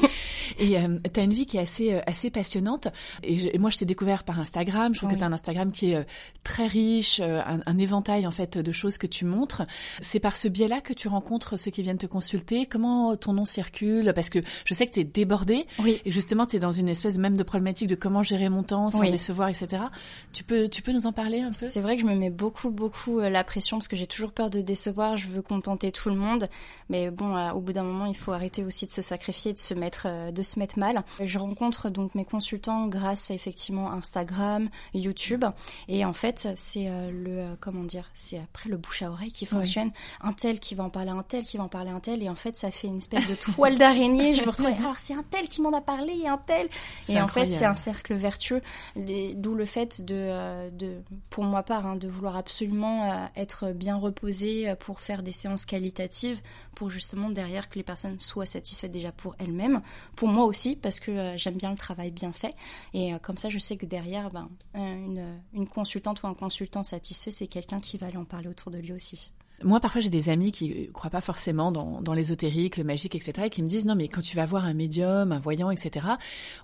et 0.60 0.78
euh, 0.78 1.00
tu 1.12 1.20
as 1.20 1.24
une 1.24 1.34
vie 1.34 1.48
qui 1.48 1.58
est 1.58 1.62
assez 1.62 1.94
euh, 1.94 2.02
assez 2.06 2.30
passionnante. 2.30 2.90
Et, 3.24 3.58
moi, 3.58 3.72
je 3.72 3.78
t'ai 3.78 3.86
découvert 3.86 4.26
par 4.26 4.40
Instagram. 4.40 4.94
Je 4.94 5.00
trouve 5.00 5.12
que 5.12 5.18
tu 5.18 5.24
as 5.24 5.28
un 5.28 5.34
Instagram 5.34 5.72
qui 5.72 5.92
est 5.92 6.06
très 6.44 6.68
riche, 6.68 7.20
un, 7.20 7.62
un, 7.66 7.78
éventail 7.80 8.28
en 8.28 8.32
fait 8.32 8.60
de 8.60 8.72
choses 8.72 9.00
que 9.00 9.08
tu 9.08 9.26
montres. 9.26 9.64
C'est 10.02 10.20
par 10.20 10.36
ce 10.36 10.48
biais-là 10.48 10.82
que 10.82 10.94
tu 10.94 11.08
rencontres 11.08 11.58
ceux 11.58 11.72
qui 11.72 11.82
viennent 11.82 11.98
te 11.98 12.06
consulter. 12.06 12.68
Comment 12.68 13.16
ton 13.16 13.34
nom 13.34 13.46
circule? 13.46 14.14
Parce 14.14 14.30
que 14.30 14.40
je 14.66 14.74
sais 14.76 14.86
que 14.86 14.92
tu 14.92 15.00
es 15.00 15.04
débordée. 15.04 15.66
Oui. 15.80 16.00
Et 16.06 16.12
justement, 16.12 16.46
tu 16.46 16.58
es 16.58 16.60
dans 16.60 16.72
une 16.72 16.90
espèce 16.90 17.18
même 17.18 17.38
de 17.38 17.44
problématique 17.44 17.88
de 17.88 17.96
comment 17.96 18.22
gérer 18.22 18.50
mon 18.50 18.62
temps 18.62 18.92
sans 18.92 19.02
décevoir, 19.02 19.50
etc. 19.50 19.84
Tu 20.32 20.44
peux 20.44 20.70
tu 20.70 20.84
peux 20.84 20.92
nous 20.92 21.08
en 21.08 21.12
parler 21.12 21.42
un 21.42 21.52
peu? 21.52 21.66
C'est 21.66 21.82
vrai 21.82 21.96
que 21.96 22.04
je 22.04 22.08
me 22.08 22.16
mets 22.16 22.30
beaucoup 22.30 22.70
beaucoup 22.70 23.20
la 23.20 23.44
pression 23.44 23.63
parce 23.72 23.88
que 23.88 23.96
j'ai 23.96 24.08
toujours 24.08 24.32
peur 24.32 24.50
de 24.50 24.62
décevoir, 24.62 25.18
je 25.18 25.28
veux 25.28 25.42
contenter 25.42 25.92
tout 25.92 26.10
le 26.10 26.16
monde, 26.16 26.48
mais 26.90 27.10
bon, 27.10 27.36
euh, 27.36 27.52
au 27.52 27.60
bout 27.60 27.74
d'un 27.74 27.84
moment, 27.84 28.06
il 28.06 28.16
faut 28.16 28.32
arrêter 28.32 28.64
aussi 28.64 28.86
de 28.86 28.92
se 28.92 29.02
sacrifier, 29.02 29.54
de 29.54 29.60
se 29.60 29.74
mettre, 29.74 30.08
euh, 30.08 30.32
de 30.32 30.44
se 30.44 30.60
mettre 30.60 30.80
mal. 30.80 31.04
Je 31.22 31.40
rencontre 31.40 31.90
donc 31.90 32.16
mes 32.16 32.26
consultants 32.26 32.88
grâce 32.88 33.32
à 33.32 33.34
effectivement 33.34 33.92
Instagram, 33.92 34.70
YouTube, 34.94 35.46
et 35.88 36.06
en 36.06 36.14
fait, 36.14 36.50
c'est 36.56 36.88
euh, 36.88 37.12
le, 37.12 37.56
comment 37.60 37.84
dire, 37.84 38.10
c'est 38.14 38.40
après 38.40 38.70
le 38.70 38.78
bouche 38.78 39.02
à 39.02 39.10
oreille 39.10 39.32
qui 39.32 39.46
fonctionne. 39.46 39.92
Un 40.22 40.34
tel 40.34 40.60
qui 40.60 40.76
va 40.76 40.84
en 40.84 40.90
parler, 40.90 41.12
un 41.12 41.24
tel 41.24 41.46
qui 41.46 41.58
va 41.58 41.64
en 41.64 41.70
parler, 41.70 41.92
un 41.92 42.00
tel, 42.00 42.22
et 42.24 42.30
en 42.30 42.36
fait, 42.36 42.58
ça 42.58 42.72
fait 42.72 42.88
une 42.88 42.98
espèce 42.98 43.28
de 43.28 43.36
toile 43.36 43.78
d'araignée. 43.78 44.36
Je 44.36 44.44
me 44.44 44.50
retrouve, 44.50 44.68
alors 44.80 44.98
c'est 44.98 45.14
un 45.14 45.24
tel 45.24 45.48
qui 45.48 45.62
m'en 45.62 45.74
a 45.74 45.82
parlé, 45.82 46.14
et 46.24 46.28
un 46.28 46.38
tel, 46.38 46.70
et 47.10 47.22
en 47.22 47.28
fait, 47.28 47.50
c'est 47.50 47.66
un 47.66 47.74
cercle 47.74 48.14
vertueux, 48.16 48.62
d'où 48.96 49.56
le 49.56 49.66
fait 49.66 50.04
de, 50.04 50.70
de, 50.72 51.02
pour 51.30 51.44
moi 51.44 51.64
part, 51.64 51.86
hein, 51.86 51.96
de 51.96 52.08
vouloir 52.08 52.36
absolument 52.36 53.30
être 53.36 53.53
bien 53.74 53.98
reposé 53.98 54.70
euh, 54.70 54.76
pour 54.76 55.00
faire 55.00 55.24
des 55.24 55.32
séances 55.32 55.66
qualitatives, 55.66 56.42
pour 56.76 56.90
justement 56.90 57.30
derrière 57.30 57.70
que 57.70 57.76
les 57.76 57.84
personnes 57.84 58.20
soient 58.20 58.46
satisfaites 58.46 58.92
déjà 58.92 59.12
pour 59.12 59.36
elles-mêmes, 59.40 59.82
pour 60.16 60.28
moi 60.28 60.46
aussi 60.46 60.76
parce 60.76 61.00
que 61.00 61.12
euh, 61.12 61.38
j'aime 61.38 61.56
bien 61.56 61.72
le 61.72 61.78
travail 61.78 62.12
bien 62.12 62.34
fait 62.34 62.54
et 62.94 63.14
euh, 63.14 63.20
comme 63.20 63.38
ça 63.38 63.50
je 63.50 63.60
sais 63.60 63.78
que 63.78 63.86
derrière 63.86 64.30
ben, 64.30 64.50
une, 64.74 65.40
une 65.54 65.68
consultante 65.68 66.24
ou 66.24 66.28
un 66.28 66.34
consultant 66.34 66.84
satisfait 66.84 67.32
c'est 67.32 67.48
quelqu'un 67.48 67.80
qui 67.80 67.98
va 67.98 68.08
aller 68.08 68.18
en 68.18 68.26
parler 68.26 68.50
autour 68.50 68.72
de 68.72 68.78
lui 68.78 68.94
aussi. 68.94 69.32
Moi, 69.64 69.80
parfois, 69.80 70.02
j'ai 70.02 70.10
des 70.10 70.30
amis 70.30 70.52
qui 70.52 70.90
croient 70.92 71.10
pas 71.10 71.22
forcément 71.22 71.72
dans, 71.72 72.14
l'ésotérique, 72.14 72.78
le 72.78 72.84
magique, 72.84 73.16
etc., 73.16 73.48
et 73.48 73.50
qui 73.50 73.64
me 73.64 73.68
disent 73.68 73.86
non, 73.86 73.96
mais 73.96 74.08
quand 74.08 74.22
tu 74.22 74.36
vas 74.36 74.46
voir 74.46 74.66
un 74.66 74.74
médium, 74.74 75.32
un 75.32 75.40
voyant, 75.40 75.72
etc., 75.72 76.06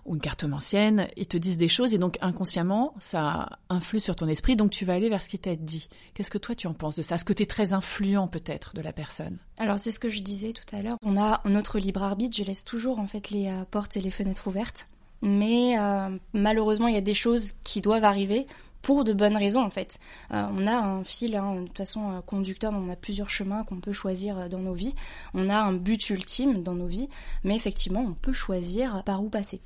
ou 0.06 0.16
une 0.16 0.22
cartomancienne, 0.22 1.08
ils 1.18 1.28
te 1.28 1.38
disent 1.38 1.58
des 1.58 1.68
choses, 1.68 1.94
et 1.94 1.98
donc 1.98 2.18
inconsciemment, 2.22 2.94
ça 3.00 3.60
influe 3.70 4.00
sur 4.00 4.16
ton 4.16 4.28
esprit, 4.28 4.56
donc 4.56 4.72
tu 4.72 4.86
vas 4.86 4.94
aller 4.94 5.10
vers 5.10 5.22
ce 5.22 5.30
qui 5.30 5.40
t'a 5.40 5.56
dit. 5.56 5.90
Qu'est-ce 6.14 6.32
que 6.32 6.38
toi 6.38 6.56
tu 6.56 6.68
en 6.68 6.74
penses 6.74 6.96
de 6.96 7.02
ça? 7.02 7.16
Est-ce 7.16 7.26
que 7.26 7.34
tu 7.34 7.46
très 7.48 7.74
influent 7.74 8.28
peut-être 8.28 8.74
de 8.76 8.82
la 8.82 8.94
personne? 8.94 9.38
Alors 9.58 9.80
c'est 9.80 9.92
ce 9.92 10.00
que 10.00 10.10
je 10.10 10.22
disais 10.22 10.54
tout 10.54 10.76
à 10.76 10.82
l'heure. 10.82 10.98
On 11.04 11.18
a 11.18 11.42
notre 11.46 11.80
libre 11.80 12.04
arbitre. 12.04 12.38
Je 12.38 12.44
laisse 12.44 12.64
toujours 12.64 13.00
en 13.00 13.08
fait 13.08 13.30
les 13.30 13.48
euh, 13.48 13.64
portes 13.70 13.98
et 13.98 14.02
les 14.02 14.12
fenêtres 14.12 14.48
ouvertes, 14.48 14.88
mais 15.22 15.78
euh, 15.78 16.10
malheureusement, 16.34 16.88
il 16.88 16.96
y 16.96 16.98
a 16.98 17.02
des 17.02 17.14
choses 17.14 17.54
qui 17.64 17.82
doivent 17.82 18.04
arriver 18.04 18.48
pour 18.82 19.04
de 19.04 19.14
bonnes 19.14 19.38
raisons 19.38 19.62
en 19.62 19.70
fait. 19.70 20.00
Euh, 20.32 20.46
on 20.54 20.68
a 20.68 20.76
un 20.76 21.04
fil, 21.04 21.36
hein, 21.36 21.62
de 21.62 21.68
toute 21.68 21.78
façon 21.78 22.12
euh, 22.12 22.22
conducteur, 22.22 22.74
on 22.74 22.90
a 22.90 22.96
plusieurs 22.96 23.30
chemins 23.30 23.64
qu'on 23.64 23.80
peut 23.80 23.94
choisir 23.94 24.38
euh, 24.38 24.48
dans 24.48 24.60
nos 24.60 24.74
vies. 24.74 24.96
On 25.34 25.50
a 25.50 25.60
un 25.60 25.74
but 25.74 26.10
ultime 26.10 26.64
dans 26.64 26.76
nos 26.76 26.88
vies, 26.88 27.10
mais 27.44 27.56
effectivement 27.56 28.02
on 28.02 28.14
peut 28.14 28.34
choisir 28.34 29.04
par 29.04 29.24
où 29.24 29.30
passer. 29.30 29.62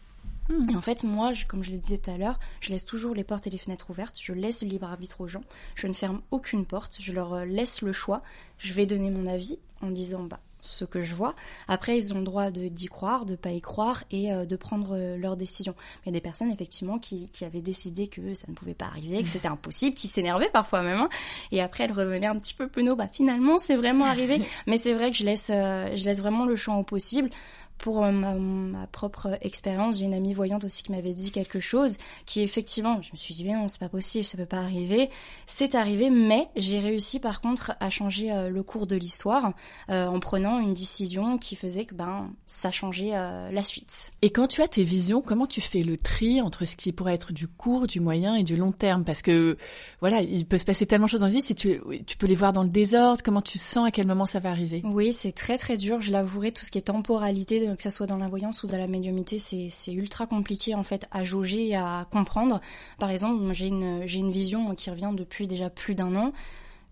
Hmm. 0.50 0.70
Et 0.70 0.76
en 0.76 0.82
fait, 0.82 1.04
moi, 1.04 1.32
comme 1.48 1.64
je 1.64 1.72
le 1.72 1.78
disais 1.78 1.98
tout 1.98 2.12
à 2.12 2.18
l'heure, 2.18 2.38
je 2.60 2.72
laisse 2.72 2.84
toujours 2.84 3.16
les 3.16 3.24
portes 3.24 3.48
et 3.48 3.50
les 3.50 3.58
fenêtres 3.58 3.90
ouvertes. 3.90 4.20
Je 4.22 4.34
laisse 4.34 4.62
le 4.62 4.68
libre 4.68 4.88
arbitre 4.88 5.22
aux 5.22 5.28
gens. 5.28 5.44
Je 5.76 5.88
ne 5.88 5.94
ferme 5.94 6.22
aucune 6.32 6.66
porte. 6.66 6.98
Je 7.00 7.14
leur 7.14 7.46
laisse 7.46 7.82
le 7.82 7.94
choix. 7.94 8.22
Je 8.58 8.74
vais 8.74 8.86
donner 8.86 9.10
mon 9.10 9.26
avis 9.26 9.58
en 9.82 9.90
disant, 9.90 10.24
bah, 10.24 10.42
ce 10.64 10.86
que 10.86 11.02
je 11.02 11.14
vois. 11.14 11.36
Après, 11.68 11.98
ils 11.98 12.14
ont 12.14 12.20
le 12.20 12.24
droit 12.24 12.50
de 12.50 12.68
d'y 12.70 12.88
croire, 12.88 13.26
de 13.26 13.36
pas 13.36 13.52
y 13.52 13.62
croire 13.62 14.04
et 14.10 14.32
euh, 14.32 14.46
de 14.46 14.56
prendre 14.56 14.96
euh, 14.96 15.18
leurs 15.18 15.38
décisions. 15.38 15.76
Mais 15.78 16.02
il 16.06 16.10
y 16.10 16.16
a 16.16 16.20
des 16.20 16.22
personnes 16.22 16.52
effectivement 16.52 16.98
qui, 16.98 17.28
qui 17.30 17.46
avaient 17.46 17.62
décidé 17.62 18.08
que 18.08 18.34
ça 18.34 18.46
ne 18.48 18.54
pouvait 18.54 18.74
pas 18.74 18.86
arriver, 18.86 19.22
que 19.22 19.30
c'était 19.30 19.48
impossible, 19.48 19.96
qui 19.96 20.08
s'énervaient 20.08 20.50
parfois 20.52 20.82
même. 20.82 20.98
Hein. 20.98 21.10
Et 21.52 21.62
après, 21.62 21.84
elles 21.84 21.92
revenaient 21.92 22.28
un 22.28 22.40
petit 22.40 22.54
peu 22.54 22.68
penaud. 22.68 22.96
Bah 22.96 23.10
finalement, 23.12 23.58
c'est 23.58 23.76
vraiment 23.76 24.06
arrivé. 24.06 24.42
Mais 24.68 24.78
c'est 24.78 24.94
vrai 24.94 25.12
que 25.12 25.18
je 25.18 25.26
laisse, 25.26 25.52
euh, 25.54 25.96
je 25.96 26.06
laisse 26.06 26.20
vraiment 26.20 26.46
le 26.46 26.56
champ 26.56 26.80
au 26.80 26.84
possible. 26.84 27.30
Pour 27.78 28.04
euh, 28.04 28.12
ma, 28.12 28.88
propre 28.88 29.38
expérience, 29.42 30.00
j'ai 30.00 30.06
une 30.06 30.14
amie 30.14 30.34
voyante 30.34 30.64
aussi 30.64 30.84
qui 30.84 30.92
m'avait 30.92 31.14
dit 31.14 31.32
quelque 31.32 31.60
chose 31.60 31.98
qui 32.26 32.42
effectivement, 32.42 33.02
je 33.02 33.12
me 33.12 33.18
suis 33.18 33.34
dit 33.34 33.44
mais 33.44 33.54
non, 33.54 33.68
c'est 33.68 33.80
pas 33.80 33.90
possible, 33.90 34.24
ça 34.24 34.38
peut 34.38 34.46
pas 34.46 34.60
arriver. 34.60 35.10
C'est 35.46 35.76
arrivé, 35.76 36.10
mais 36.10 36.48
j'ai 36.56 36.80
réussi 36.80 37.20
par 37.20 37.42
contre 37.42 37.74
à 37.80 37.90
changer 37.90 38.32
euh, 38.32 38.50
le 38.50 38.64
cours 38.64 38.88
de 38.88 38.96
l'histoire 38.96 39.54
euh, 39.90 40.08
en 40.08 40.20
prenant 40.20 40.60
une 40.60 40.74
décision 40.74 41.38
qui 41.38 41.56
faisait 41.56 41.86
que 41.86 41.96
ben 41.96 42.32
ça 42.46 42.72
changeait 42.72 43.12
la 43.12 43.64
suite. 43.64 44.12
Et 44.22 44.30
quand 44.30 44.48
tu 44.48 44.62
as 44.62 44.68
tes 44.68 44.84
visions, 44.84 45.22
comment 45.22 45.48
tu 45.48 45.62
fais 45.62 45.84
le 45.84 45.98
tri 45.98 46.42
entre 46.42 46.66
ce 46.66 46.76
qui 46.76 46.92
pourrait 46.92 47.14
être 47.14 47.34
du 47.34 47.48
court, 47.48 47.88
du 47.88 48.00
moyen 48.00 48.36
et 48.36 48.44
du 48.44 48.56
long 48.56 48.72
terme? 48.72 49.04
Parce 49.04 49.22
que 49.22 49.58
voilà, 50.00 50.22
il 50.22 50.46
peut 50.46 50.58
se 50.58 50.66
passer 50.66 50.86
tellement 50.86 51.06
de 51.06 51.12
choses 51.12 51.22
dans 51.22 51.28
la 51.28 51.34
vie, 51.34 51.42
si 51.42 51.56
tu, 51.56 51.82
tu 52.06 52.18
peux 52.18 52.28
les 52.28 52.36
voir 52.36 52.54
dans 52.54 52.64
le 52.64 52.70
désordre, 52.70 53.22
comment 53.24 53.42
tu 53.42 53.58
sens 53.58 53.88
à 53.88 53.92
quel 53.92 54.08
moment 54.08 54.26
ça 54.26 54.40
va 54.40 54.50
arriver? 54.50 54.82
Oui, 54.84 55.14
c'est 55.14 55.32
très 55.32 55.58
très 55.58 55.78
dur, 55.78 56.02
je 56.02 56.12
l'avouerai, 56.12 56.52
tout 56.52 56.64
ce 56.64 56.72
qui 56.72 56.78
est 56.78 56.82
temporalité 56.82 57.63
que 57.76 57.84
ça 57.84 57.90
soit 57.90 58.08
dans 58.08 58.18
la 58.18 58.28
voyance 58.28 58.64
ou 58.64 58.68
dans 58.68 58.78
la 58.78 58.88
médiumité, 58.88 59.38
c'est 59.38 59.94
ultra 59.94 60.28
compliqué 60.28 60.76
en 60.76 60.84
fait 60.84 61.08
à 61.12 61.24
jauger 61.24 61.76
à 61.76 62.08
comprendre. 62.12 62.62
Par 63.00 63.10
exemple, 63.10 63.54
j'ai 63.54 63.68
une 63.68 64.32
vision 64.32 64.76
qui 64.76 64.90
revient 64.90 65.12
depuis 65.14 65.48
déjà 65.48 65.70
plus 65.70 65.96
d'un 65.96 66.16
an. 66.16 66.34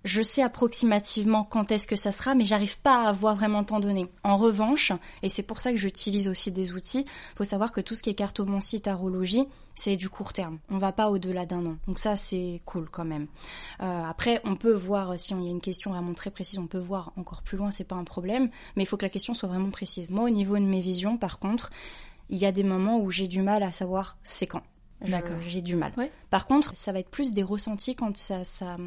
Je 0.04 0.24
sais 0.24 0.42
approximativement 0.42 1.44
quand 1.44 1.72
est-ce 1.72 1.86
que 1.86 1.96
ça 1.96 2.12
sera, 2.12 2.34
mais 2.34 2.44
j'arrive 2.44 2.80
pas 2.80 3.04
à 3.04 3.12
voir 3.12 3.36
vraiment 3.36 3.64
temps 3.64 3.80
donné. 3.80 4.08
En 4.24 4.36
revanche, 4.36 4.92
et 5.22 5.30
c'est 5.30 5.44
pour 5.44 5.60
ça 5.60 5.72
que 5.72 5.78
j'utilise 5.78 6.28
aussi 6.28 6.52
des 6.52 6.74
outils, 6.74 7.06
faut 7.36 7.44
savoir 7.44 7.72
que 7.72 7.82
tout 7.82 7.94
ce 7.94 8.02
qui 8.02 8.10
est 8.10 8.16
cartomancie 8.16 8.82
tarologie, 8.82 9.46
c'est 9.76 9.98
du 9.98 10.10
court 10.10 10.34
terme. 10.34 10.58
On 10.70 10.80
va 10.80 10.92
pas 10.92 11.10
au-delà 11.10 11.46
d'un 11.46 11.66
an. 11.66 11.76
Donc 11.88 12.00
ça, 12.00 12.16
c'est 12.16 12.62
cool 12.66 12.90
quand 12.90 13.06
même. 13.06 13.28
Euh, 13.82 14.04
après, 14.04 14.42
on 14.44 14.56
peut 14.56 14.74
voir, 14.74 15.20
si 15.20 15.34
il 15.34 15.44
y 15.44 15.48
a 15.48 15.52
une 15.52 15.62
question 15.62 15.92
vraiment 15.92 16.14
très 16.16 16.32
précise, 16.32 16.58
on 16.58 16.68
peut 16.68 16.80
voir 16.80 17.14
encore 17.16 17.44
plus 17.44 17.58
loin, 17.58 17.70
c'est 17.70 17.84
pas 17.84 17.96
un 17.96 18.04
problème, 18.04 18.50
mais 18.76 18.84
il 18.84 18.86
faut 18.88 18.98
que 18.98 19.06
la 19.06 19.10
question 19.10 19.36
soit 19.36 19.50
vraiment 19.50 19.70
précise. 19.70 20.10
Moi, 20.10 20.26
au 20.26 20.30
niveau 20.30 20.58
de 20.58 20.64
mes 20.64 20.82
visions, 20.82 21.18
par 21.18 21.38
contre, 21.38 21.70
il 22.30 22.38
y 22.40 22.46
a 22.46 22.52
des 22.52 22.64
moments 22.64 22.98
où 23.00 23.12
j'ai 23.12 23.28
du 23.28 23.42
mal 23.42 23.62
à 23.62 23.72
savoir 23.72 24.18
c'est 24.24 24.48
quand. 24.48 24.64
D'accord. 25.02 25.38
J'ai 25.48 25.62
du 25.62 25.76
mal. 25.76 25.94
Par 26.30 26.48
contre, 26.48 26.74
ça 26.78 26.92
va 26.92 27.00
être 27.00 27.10
plus 27.10 27.32
des 27.32 27.44
ressentis 27.44 27.96
quand 27.96 28.16
ça, 28.18 28.44
ça, 28.44 28.78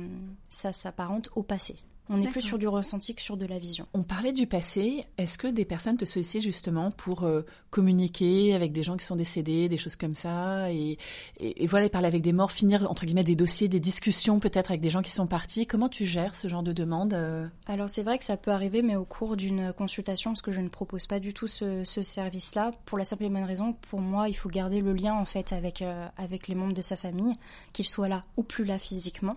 ça 0.49 0.73
s'apparente 0.73 1.28
au 1.35 1.42
passé. 1.42 1.76
On 2.11 2.21
est 2.21 2.29
plus 2.29 2.43
sur 2.43 2.59
du 2.59 2.69
ressenti 2.69 3.15
que 3.15 3.23
sur 3.23 3.39
de 3.39 3.47
la 3.47 3.59
vision. 3.59 3.87
On 3.95 4.03
parlait 4.03 4.33
du 4.33 4.47
passé. 4.47 5.07
Est-ce 5.17 5.39
que 5.39 5.47
des 5.47 5.65
personnes 5.65 5.97
te 5.97 6.05
sollicitent 6.05 6.43
justement 6.43 6.91
pour 6.91 7.25
euh, 7.25 7.43
communiquer 7.71 8.55
avec 8.55 8.73
des 8.73 8.83
gens 8.83 8.99
qui 8.99 9.07
sont 9.07 9.17
décédés, 9.17 9.71
des 9.71 9.79
choses 9.79 9.97
comme 9.97 10.15
ça, 10.15 10.71
et, 10.71 10.99
et, 11.41 11.67
voilà, 11.67 11.89
parler 11.89 12.07
avec 12.07 12.21
des 12.21 12.35
morts, 12.35 12.53
finir 12.53 12.91
entre 12.91 13.07
guillemets 13.07 13.25
des 13.25 13.37
dossiers, 13.37 13.69
des 13.69 13.81
discussions 13.81 14.39
peut-être 14.39 14.71
avec 14.71 14.83
des 14.83 14.91
gens 14.91 15.01
qui 15.01 15.11
sont 15.11 15.27
partis? 15.27 15.67
Comment 15.67 15.89
tu 15.89 16.05
gères 16.05 16.37
ce 16.37 16.47
genre 16.47 16.63
de 16.63 16.73
demande 16.73 17.15
euh? 17.15 17.49
Alors 17.67 17.89
c'est 17.89 18.03
vrai 18.03 18.19
que 18.19 18.25
ça 18.25 18.37
peut 18.37 18.51
arriver, 18.51 18.83
mais 18.83 18.97
au 18.97 19.07
cours 19.07 19.37
d'une 19.37 19.73
consultation, 19.73 20.33
parce 20.33 20.43
que 20.43 20.53
je 20.53 20.61
ne 20.61 20.69
propose 20.69 21.07
pas 21.07 21.21
du 21.21 21.33
tout 21.33 21.47
ce, 21.47 21.85
ce 21.85 22.03
service-là, 22.03 22.73
pour 22.85 22.99
la 22.99 23.05
simple 23.05 23.25
et 23.25 23.29
bonne 23.31 23.45
raison, 23.45 23.73
pour 23.89 24.01
moi, 24.01 24.29
il 24.29 24.35
faut 24.35 24.51
garder 24.51 24.83
le 24.83 24.93
lien 24.93 25.15
en 25.15 25.25
fait 25.25 25.55
avec 25.55 25.81
euh, 25.81 26.07
avec 26.19 26.49
les 26.49 26.55
membres 26.55 26.75
de 26.75 26.83
sa 26.83 26.97
famille, 26.97 27.35
qu'ils 27.73 27.87
soient 27.87 28.09
là 28.09 28.21
ou 28.37 28.43
plus 28.43 28.65
là 28.65 28.79
physiquement, 28.79 29.37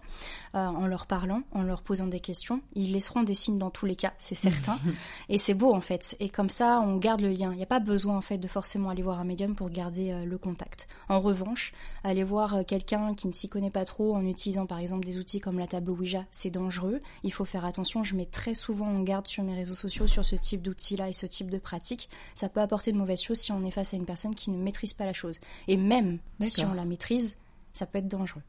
en 0.53 0.85
leur 0.85 1.05
parlant, 1.05 1.43
en 1.53 1.61
leur 1.61 1.81
posant 1.81 2.07
des 2.07 2.19
questions 2.19 2.56
ils 2.73 2.91
laisseront 2.91 3.23
des 3.23 3.33
signes 3.33 3.57
dans 3.57 3.69
tous 3.69 3.85
les 3.85 3.95
cas, 3.95 4.13
c'est 4.17 4.35
certain. 4.35 4.77
et 5.29 5.37
c'est 5.37 5.53
beau 5.53 5.73
en 5.73 5.81
fait. 5.81 6.15
Et 6.19 6.29
comme 6.29 6.49
ça, 6.49 6.79
on 6.79 6.97
garde 6.97 7.21
le 7.21 7.29
lien. 7.29 7.51
Il 7.53 7.57
n'y 7.57 7.63
a 7.63 7.67
pas 7.67 7.79
besoin 7.79 8.17
en 8.17 8.21
fait 8.21 8.37
de 8.37 8.47
forcément 8.47 8.89
aller 8.89 9.03
voir 9.03 9.19
un 9.19 9.23
médium 9.23 9.55
pour 9.55 9.69
garder 9.69 10.11
euh, 10.11 10.25
le 10.25 10.37
contact. 10.37 10.87
En 11.09 11.19
revanche, 11.19 11.73
aller 12.03 12.23
voir 12.23 12.55
euh, 12.55 12.63
quelqu'un 12.63 13.13
qui 13.15 13.27
ne 13.27 13.33
s'y 13.33 13.49
connaît 13.49 13.69
pas 13.69 13.85
trop 13.85 14.15
en 14.15 14.25
utilisant 14.25 14.65
par 14.65 14.79
exemple 14.79 15.05
des 15.05 15.17
outils 15.17 15.39
comme 15.39 15.59
la 15.59 15.67
table 15.67 15.91
Ouija, 15.91 16.25
c'est 16.31 16.49
dangereux. 16.49 17.01
Il 17.23 17.33
faut 17.33 17.45
faire 17.45 17.65
attention. 17.65 18.03
Je 18.03 18.15
mets 18.15 18.25
très 18.25 18.55
souvent 18.55 18.87
en 18.87 19.01
garde 19.01 19.27
sur 19.27 19.43
mes 19.43 19.55
réseaux 19.55 19.75
sociaux 19.75 20.07
sur 20.07 20.25
ce 20.25 20.35
type 20.35 20.61
d'outils-là 20.61 21.09
et 21.09 21.13
ce 21.13 21.25
type 21.25 21.49
de 21.49 21.57
pratique. 21.57 22.09
Ça 22.35 22.49
peut 22.49 22.61
apporter 22.61 22.91
de 22.91 22.97
mauvaises 22.97 23.21
choses 23.21 23.39
si 23.39 23.51
on 23.51 23.63
est 23.63 23.71
face 23.71 23.93
à 23.93 23.97
une 23.97 24.05
personne 24.05 24.35
qui 24.35 24.51
ne 24.51 24.57
maîtrise 24.57 24.93
pas 24.93 25.05
la 25.05 25.13
chose. 25.13 25.39
Et 25.67 25.77
même 25.77 26.19
si 26.41 26.63
on 26.63 26.73
la 26.73 26.85
maîtrise, 26.85 27.37
ça 27.73 27.85
peut 27.85 27.99
être 27.99 28.07
dangereux. 28.07 28.41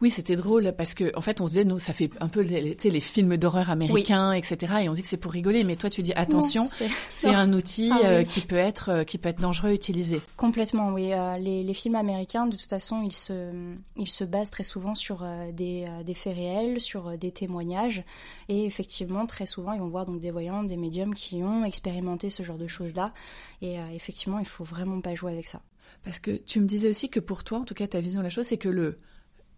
Oui, 0.00 0.10
c'était 0.10 0.36
drôle 0.36 0.72
parce 0.76 0.94
que 0.94 1.16
en 1.16 1.20
fait, 1.20 1.40
on 1.40 1.46
se 1.46 1.52
disait, 1.52 1.64
nous, 1.64 1.78
ça 1.78 1.92
fait 1.92 2.10
un 2.20 2.28
peu 2.28 2.40
les, 2.40 2.76
les 2.82 3.00
films 3.00 3.36
d'horreur 3.36 3.70
américains, 3.70 4.32
etc. 4.32 4.74
Et 4.82 4.88
on 4.88 4.92
se 4.92 4.98
dit 4.98 5.02
que 5.02 5.08
c'est 5.08 5.16
pour 5.16 5.32
rigoler, 5.32 5.64
mais 5.64 5.76
toi, 5.76 5.90
tu 5.90 6.02
dis 6.02 6.12
attention, 6.14 6.64
c'est 7.08 7.28
un 7.28 7.52
outil 7.52 7.90
ah 7.92 7.98
euh, 8.04 8.22
qui 8.22 8.40
peut 8.40 8.56
être 8.56 8.90
euh, 8.90 9.04
qui 9.04 9.18
peut 9.18 9.28
être 9.28 9.40
dangereux 9.40 9.70
à 9.70 9.72
utiliser. 9.72 10.20
Complètement, 10.36 10.90
oui. 10.92 11.12
Euh, 11.12 11.36
les, 11.38 11.62
les, 11.62 11.74
films 11.74 11.96
américains, 11.96 12.46
de 12.46 12.56
toute 12.56 12.68
façon, 12.68 13.02
ils 13.02 13.14
se 13.14 13.50
ils 13.96 14.08
se 14.08 14.24
basent 14.24 14.50
très 14.50 14.64
souvent 14.64 14.94
sur 14.94 15.24
des, 15.52 15.86
des 16.04 16.14
faits 16.14 16.34
réels, 16.34 16.80
sur 16.80 17.16
des 17.18 17.30
témoignages, 17.30 18.04
et 18.48 18.64
effectivement, 18.64 19.26
très 19.26 19.46
souvent, 19.46 19.72
ils 19.72 19.80
vont 19.80 19.88
voir 19.88 20.06
donc 20.06 20.20
des 20.20 20.30
voyants, 20.30 20.62
des 20.62 20.76
médiums 20.76 21.14
qui 21.14 21.42
ont 21.42 21.64
expérimenté 21.64 22.30
ce 22.30 22.42
genre 22.42 22.58
de 22.58 22.66
choses-là. 22.66 23.12
Et 23.62 23.76
effectivement, 23.94 24.38
il 24.38 24.46
faut 24.46 24.64
vraiment 24.64 25.00
pas 25.00 25.14
jouer 25.14 25.32
avec 25.32 25.46
ça. 25.46 25.60
Parce 26.04 26.18
que 26.18 26.30
tu 26.30 26.60
me 26.60 26.66
disais 26.66 26.88
aussi 26.88 27.08
que 27.08 27.20
pour 27.20 27.44
toi, 27.44 27.58
en 27.58 27.64
tout 27.64 27.74
cas, 27.74 27.86
ta 27.86 28.00
vision 28.00 28.20
de 28.20 28.24
la 28.24 28.30
chose, 28.30 28.46
c'est 28.46 28.56
que 28.56 28.68
le 28.68 28.98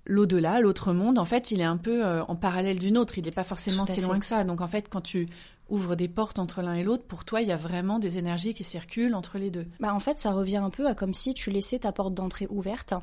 l'au-delà, 0.06 0.60
l'autre 0.60 0.92
monde, 0.92 1.18
en 1.18 1.24
fait, 1.24 1.50
il 1.50 1.60
est 1.60 1.64
un 1.64 1.76
peu 1.76 2.04
euh, 2.04 2.22
en 2.24 2.36
parallèle 2.36 2.78
du 2.78 2.90
nôtre. 2.92 3.18
Il 3.18 3.24
n'est 3.24 3.30
pas 3.30 3.44
forcément 3.44 3.84
si 3.84 4.00
loin 4.00 4.18
que 4.18 4.26
ça. 4.26 4.44
Donc, 4.44 4.60
en 4.60 4.68
fait, 4.68 4.88
quand 4.88 5.00
tu 5.00 5.28
ouvres 5.68 5.94
des 5.94 6.08
portes 6.08 6.38
entre 6.38 6.62
l'un 6.62 6.74
et 6.74 6.84
l'autre, 6.84 7.04
pour 7.04 7.24
toi, 7.24 7.40
il 7.40 7.48
y 7.48 7.52
a 7.52 7.56
vraiment 7.56 7.98
des 7.98 8.18
énergies 8.18 8.54
qui 8.54 8.64
circulent 8.64 9.14
entre 9.14 9.38
les 9.38 9.50
deux. 9.50 9.66
Bah, 9.80 9.94
en 9.94 10.00
fait, 10.00 10.18
ça 10.18 10.32
revient 10.32 10.56
un 10.58 10.70
peu 10.70 10.86
à 10.86 10.94
comme 10.94 11.14
si 11.14 11.34
tu 11.34 11.50
laissais 11.50 11.80
ta 11.80 11.92
porte 11.92 12.14
d'entrée 12.14 12.46
ouverte 12.50 12.94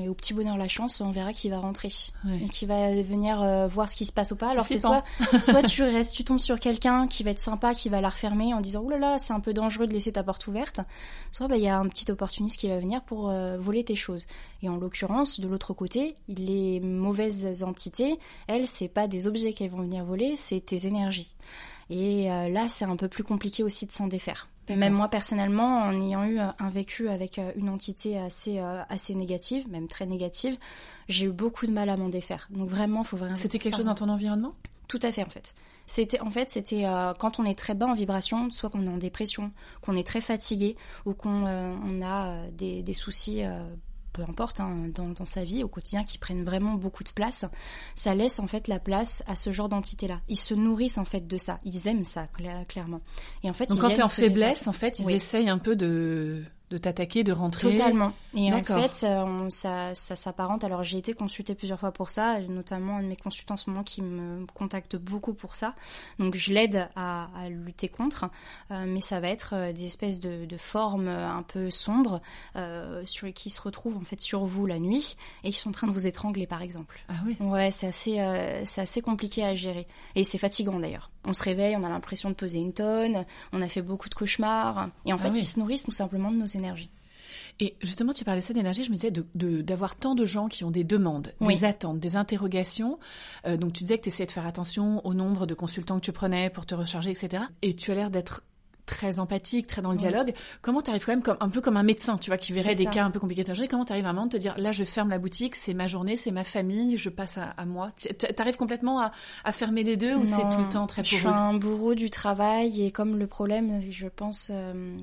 et 0.00 0.08
au 0.08 0.14
petit 0.14 0.32
bonheur 0.32 0.56
la 0.56 0.68
chance, 0.68 1.00
on 1.00 1.10
verra 1.10 1.32
qui 1.32 1.48
va 1.48 1.58
rentrer 1.58 1.88
et 2.40 2.48
qui 2.48 2.66
va 2.66 2.94
venir 3.02 3.42
euh, 3.42 3.66
voir 3.66 3.88
ce 3.88 3.96
qui 3.96 4.04
se 4.04 4.12
passe 4.12 4.30
ou 4.30 4.36
pas. 4.36 4.50
Alors 4.50 4.66
c'est 4.66 4.78
soit 4.78 5.04
soit 5.42 5.62
tu 5.62 5.82
restes, 5.82 6.14
tu 6.14 6.24
tombes 6.24 6.38
sur 6.38 6.60
quelqu'un 6.60 7.08
qui 7.08 7.22
va 7.22 7.30
être 7.30 7.40
sympa, 7.40 7.74
qui 7.74 7.88
va 7.88 8.00
la 8.00 8.08
refermer 8.08 8.54
en 8.54 8.60
disant 8.60 8.82
oulala 8.82 9.00
là 9.00 9.12
là, 9.12 9.18
c'est 9.18 9.32
un 9.32 9.40
peu 9.40 9.52
dangereux 9.52 9.86
de 9.86 9.92
laisser 9.92 10.12
ta 10.12 10.22
porte 10.22 10.46
ouverte. 10.46 10.80
Soit 11.32 11.48
bah 11.48 11.56
il 11.56 11.64
y 11.64 11.68
a 11.68 11.78
un 11.78 11.88
petit 11.88 12.10
opportuniste 12.10 12.58
qui 12.60 12.68
va 12.68 12.78
venir 12.78 13.02
pour 13.02 13.28
euh, 13.28 13.56
voler 13.58 13.84
tes 13.84 13.96
choses. 13.96 14.26
Et 14.62 14.68
en 14.68 14.76
l'occurrence, 14.76 15.40
de 15.40 15.48
l'autre 15.48 15.74
côté, 15.74 16.16
les 16.28 16.80
mauvaises 16.80 17.62
entités, 17.62 18.18
elles 18.46 18.66
c'est 18.66 18.88
pas 18.88 19.08
des 19.08 19.26
objets 19.26 19.52
qu'elles 19.52 19.70
vont 19.70 19.82
venir 19.82 20.04
voler, 20.04 20.36
c'est 20.36 20.60
tes 20.60 20.86
énergies. 20.86 21.34
Et 21.90 22.30
euh, 22.30 22.48
là, 22.48 22.68
c'est 22.68 22.84
un 22.84 22.96
peu 22.96 23.08
plus 23.08 23.24
compliqué 23.24 23.62
aussi 23.62 23.86
de 23.86 23.92
s'en 23.92 24.06
défaire. 24.06 24.48
Même 24.74 24.94
moi 24.94 25.08
personnellement, 25.08 25.82
en 25.82 26.00
ayant 26.00 26.24
eu 26.24 26.38
un 26.38 26.70
vécu 26.70 27.08
avec 27.08 27.38
euh, 27.38 27.52
une 27.56 27.68
entité 27.68 28.18
assez 28.18 28.58
euh, 28.58 28.82
assez 28.88 29.14
négative, 29.14 29.68
même 29.68 29.88
très 29.88 30.06
négative, 30.06 30.56
j'ai 31.08 31.26
eu 31.26 31.30
beaucoup 31.30 31.66
de 31.66 31.72
mal 31.72 31.88
à 31.88 31.96
m'en 31.96 32.08
défaire. 32.08 32.48
Donc 32.50 32.68
vraiment, 32.68 33.04
faut 33.04 33.16
vraiment. 33.16 33.36
C'était 33.36 33.58
quelque 33.58 33.76
chose 33.76 33.86
dans 33.86 33.94
ton 33.94 34.08
environnement? 34.08 34.54
Tout 34.88 35.00
à 35.02 35.12
fait 35.12 35.22
en 35.22 35.30
fait. 35.30 35.54
C'était 35.86 36.20
en 36.20 36.30
fait 36.30 36.50
c'était 36.50 36.84
quand 37.18 37.38
on 37.38 37.44
est 37.44 37.56
très 37.56 37.74
bas 37.74 37.86
en 37.86 37.92
vibration, 37.92 38.50
soit 38.50 38.70
qu'on 38.70 38.86
est 38.86 38.90
en 38.90 38.96
dépression, 38.96 39.52
qu'on 39.82 39.94
est 39.94 40.06
très 40.06 40.20
fatigué 40.20 40.76
ou 41.04 41.14
qu'on 41.14 41.46
on 41.46 42.02
a 42.02 42.48
des, 42.50 42.82
des 42.82 42.92
soucis 42.92 43.42
peu 44.16 44.22
importe, 44.22 44.60
hein, 44.60 44.88
dans, 44.94 45.24
sa 45.26 45.44
vie 45.44 45.62
au 45.62 45.68
quotidien, 45.68 46.04
qui 46.04 46.16
prennent 46.16 46.44
vraiment 46.44 46.74
beaucoup 46.74 47.04
de 47.04 47.10
place, 47.10 47.44
ça 47.94 48.14
laisse 48.14 48.38
en 48.38 48.46
fait 48.46 48.66
la 48.66 48.78
place 48.78 49.22
à 49.26 49.36
ce 49.36 49.52
genre 49.52 49.68
d'entité-là. 49.68 50.20
Ils 50.28 50.38
se 50.38 50.54
nourrissent 50.54 50.98
en 50.98 51.04
fait 51.04 51.26
de 51.26 51.36
ça, 51.36 51.58
ils 51.64 51.86
aiment 51.86 52.04
ça 52.04 52.26
clairement. 52.68 53.02
Et 53.42 53.50
en 53.50 53.52
fait, 53.52 53.66
donc 53.66 53.80
quand 53.80 53.90
tu 53.90 54.00
es 54.00 54.02
en 54.02 54.08
faiblesse, 54.08 54.66
en 54.66 54.72
fait, 54.72 54.98
ils 55.00 55.10
essayent 55.10 55.50
un 55.50 55.58
peu 55.58 55.76
de 55.76 56.44
de 56.70 56.78
t'attaquer, 56.78 57.24
de 57.24 57.32
rentrer. 57.32 57.70
Totalement. 57.70 58.12
Et 58.34 58.52
en 58.52 58.62
fait, 58.62 58.94
ça, 58.94 59.26
ça, 59.50 59.94
ça 59.94 60.16
s'apparente. 60.16 60.64
Alors, 60.64 60.82
j'ai 60.82 60.98
été 60.98 61.14
consultée 61.14 61.54
plusieurs 61.54 61.78
fois 61.78 61.92
pour 61.92 62.10
ça, 62.10 62.40
notamment 62.40 62.96
un 62.96 63.02
de 63.02 63.08
mes 63.08 63.16
consultants 63.16 63.54
en 63.54 63.58
ce 63.58 63.70
moment 63.70 63.84
qui 63.84 64.02
me 64.02 64.46
contacte 64.46 64.96
beaucoup 64.96 65.34
pour 65.34 65.54
ça. 65.54 65.74
Donc, 66.18 66.34
je 66.34 66.52
l'aide 66.52 66.88
à, 66.96 67.28
à, 67.36 67.48
lutter 67.48 67.88
contre, 67.88 68.26
euh, 68.70 68.84
mais 68.86 69.00
ça 69.00 69.20
va 69.20 69.28
être 69.28 69.54
euh, 69.54 69.72
des 69.72 69.84
espèces 69.84 70.20
de, 70.20 70.44
de 70.44 70.56
formes 70.56 71.08
un 71.08 71.42
peu 71.42 71.70
sombres 71.70 72.20
euh, 72.56 73.02
sur 73.06 73.26
qui 73.32 73.50
se 73.50 73.60
retrouvent 73.60 73.96
en 73.96 74.04
fait 74.04 74.20
sur 74.20 74.44
vous 74.44 74.66
la 74.66 74.78
nuit 74.78 75.16
et 75.44 75.50
qui 75.50 75.58
sont 75.58 75.70
en 75.70 75.72
train 75.72 75.86
de 75.86 75.92
vous 75.92 76.06
étrangler, 76.06 76.46
par 76.46 76.62
exemple. 76.62 77.00
Ah 77.08 77.14
oui. 77.26 77.36
Ouais, 77.40 77.70
c'est 77.70 77.86
assez, 77.86 78.20
euh, 78.20 78.62
c'est 78.64 78.80
assez 78.80 79.02
compliqué 79.02 79.44
à 79.44 79.54
gérer 79.54 79.86
et 80.14 80.24
c'est 80.24 80.38
fatigant 80.38 80.78
d'ailleurs. 80.78 81.10
On 81.24 81.32
se 81.32 81.42
réveille, 81.42 81.76
on 81.76 81.82
a 81.82 81.88
l'impression 81.88 82.28
de 82.28 82.34
peser 82.34 82.58
une 82.58 82.72
tonne, 82.72 83.24
on 83.52 83.60
a 83.60 83.68
fait 83.68 83.82
beaucoup 83.82 84.08
de 84.08 84.14
cauchemars 84.14 84.88
et 85.04 85.12
en 85.12 85.16
ah 85.16 85.18
fait, 85.18 85.30
ils 85.30 85.44
se 85.44 85.58
nourrissent 85.58 85.82
tout 85.82 85.92
simplement 85.92 86.30
de 86.30 86.36
nos 86.36 86.46
Et 87.58 87.74
justement, 87.82 88.12
tu 88.12 88.24
parlais 88.24 88.42
ça 88.42 88.52
d'énergie, 88.52 88.84
je 88.84 88.90
me 88.90 88.96
disais 88.96 89.10
d'avoir 89.10 89.94
de, 89.94 90.00
tant 90.00 90.14
de 90.14 90.26
gens 90.26 90.48
qui 90.48 90.64
ont 90.64 90.70
des 90.70 90.84
demandes, 90.84 91.32
des 91.40 91.64
attentes, 91.64 91.98
des 91.98 92.16
interrogations. 92.16 92.98
Euh, 93.46 93.56
donc 93.56 93.72
tu 93.72 93.84
disais 93.84 93.96
que 93.96 94.02
tu 94.02 94.08
essayais 94.08 94.26
de 94.26 94.32
faire 94.32 94.46
attention 94.46 95.04
au 95.06 95.14
nombre 95.14 95.46
de 95.46 95.54
consultants 95.54 95.96
que 95.96 96.04
tu 96.04 96.12
prenais 96.12 96.50
pour 96.50 96.66
te 96.66 96.74
recharger, 96.74 97.10
etc. 97.10 97.44
Et 97.62 97.74
tu 97.74 97.90
as 97.90 97.94
l'air 97.94 98.10
d'être 98.10 98.42
très 98.86 99.18
empathique, 99.18 99.66
très 99.66 99.82
dans 99.82 99.90
le 99.90 99.96
dialogue. 99.96 100.32
Comment 100.62 100.80
tu 100.80 100.90
arrives 100.90 101.04
quand 101.04 101.12
même 101.12 101.22
comme 101.22 101.36
un 101.40 101.48
peu 101.48 101.60
comme 101.60 101.76
un 101.76 101.82
médecin, 101.82 102.16
tu 102.16 102.30
vois, 102.30 102.38
qui 102.38 102.52
verrait 102.52 102.74
des 102.74 102.86
cas 102.86 103.04
un 103.04 103.10
peu 103.10 103.20
compliqués 103.20 103.44
de 103.44 103.52
journée. 103.52 103.68
Comment 103.68 103.84
tu 103.84 103.92
arrives 103.92 104.06
à 104.06 104.10
un 104.10 104.12
moment 104.12 104.26
de 104.26 104.32
te 104.32 104.36
dire 104.36 104.54
là, 104.56 104.72
je 104.72 104.84
ferme 104.84 105.10
la 105.10 105.18
boutique, 105.18 105.56
c'est 105.56 105.74
ma 105.74 105.86
journée, 105.86 106.16
c'est 106.16 106.30
ma 106.30 106.44
famille, 106.44 106.96
je 106.96 107.10
passe 107.10 107.38
à, 107.38 107.66
moi? 107.66 107.90
Tu 107.96 108.26
arrives 108.38 108.56
complètement 108.56 109.00
à, 109.00 109.12
à, 109.44 109.52
fermer 109.52 109.82
les 109.82 109.96
deux 109.96 110.14
ou 110.14 110.24
c'est 110.24 110.48
tout 110.48 110.60
le 110.60 110.68
temps 110.68 110.86
très 110.86 111.02
pour 111.02 111.10
Je 111.10 111.16
suis 111.16 111.26
un 111.26 111.54
bourreau 111.54 111.94
du 111.94 112.10
travail 112.10 112.82
et 112.82 112.90
comme 112.90 113.18
le 113.18 113.26
problème, 113.26 113.80
je 113.90 114.06
pense, 114.08 114.48
euh, 114.50 114.96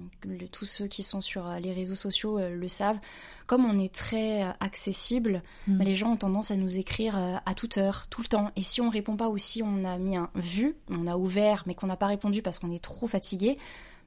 tous 0.51 0.65
ceux 0.65 0.87
qui 0.87 1.03
sont 1.03 1.21
sur 1.21 1.47
euh, 1.47 1.59
les 1.59 1.73
réseaux 1.73 1.95
sociaux 1.95 2.39
euh, 2.39 2.55
le 2.55 2.67
savent 2.67 2.99
comme 3.47 3.65
on 3.65 3.79
est 3.79 3.93
très 3.93 4.43
euh, 4.43 4.51
accessible, 4.59 5.43
mm. 5.67 5.77
bah, 5.77 5.83
les 5.83 5.95
gens 5.95 6.11
ont 6.11 6.17
tendance 6.17 6.51
à 6.51 6.55
nous 6.55 6.77
écrire 6.77 7.17
euh, 7.17 7.35
à 7.45 7.53
toute 7.53 7.77
heure, 7.77 8.07
tout 8.07 8.21
le 8.21 8.27
temps. 8.27 8.51
Et 8.55 8.63
si 8.63 8.81
on 8.81 8.89
répond 8.89 9.15
pas 9.15 9.29
ou 9.29 9.37
si 9.37 9.61
on 9.63 9.83
a 9.83 9.97
mis 9.97 10.17
un 10.17 10.29
vu, 10.35 10.75
on 10.89 11.07
a 11.07 11.17
ouvert, 11.17 11.63
mais 11.65 11.75
qu'on 11.75 11.87
n'a 11.87 11.97
pas 11.97 12.07
répondu 12.07 12.41
parce 12.41 12.59
qu'on 12.59 12.71
est 12.71 12.83
trop 12.83 13.07
fatigué, 13.07 13.57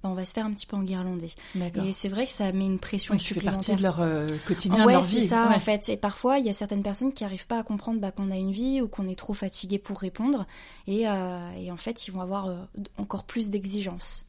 on 0.07 0.15
va 0.15 0.25
se 0.25 0.33
faire 0.33 0.47
un 0.47 0.53
petit 0.53 0.67
peu 0.67 0.77
enguirlander. 0.77 1.31
Et 1.85 1.93
c'est 1.93 2.09
vrai 2.09 2.27
que 2.27 2.33
ça 2.33 2.51
met 2.53 2.67
une 2.67 2.79
pression 2.79 3.15
oui, 3.15 3.21
supplémentaire. 3.21 3.59
Tu 3.59 3.65
fais 3.65 3.71
partie 3.71 3.77
de 3.77 3.83
leur 3.83 4.01
euh, 4.01 4.37
quotidien, 4.47 4.87
ouais, 4.87 4.93
de 4.95 4.99
leur 4.99 5.03
vie. 5.03 5.21
c'est 5.21 5.29
ça 5.29 5.49
en 5.55 5.61
fait. 5.61 5.89
Et 5.89 5.97
parfois, 5.97 6.39
il 6.39 6.47
y 6.47 6.49
a 6.49 6.53
certaines 6.53 6.83
personnes 6.83 7.13
qui 7.13 7.25
n'arrivent 7.25 7.47
pas 7.47 7.59
à 7.59 7.63
comprendre 7.63 8.01
bah, 8.01 8.11
qu'on 8.11 8.31
a 8.31 8.37
une 8.37 8.53
vie 8.53 8.81
ou 8.81 8.89
qu'on 8.89 9.09
est 9.09 9.19
trop 9.19 9.35
fatigué 9.35 9.79
pour 9.79 9.99
répondre. 9.99 10.47
Et, 10.87 11.09
euh, 11.09 11.51
et 11.59 11.71
en 11.71 11.77
fait, 11.77 12.07
ils 12.07 12.11
vont 12.11 12.21
avoir 12.21 12.47
euh, 12.47 12.57
encore 12.99 13.25
plus 13.25 13.51
d'exigences. 13.51 14.27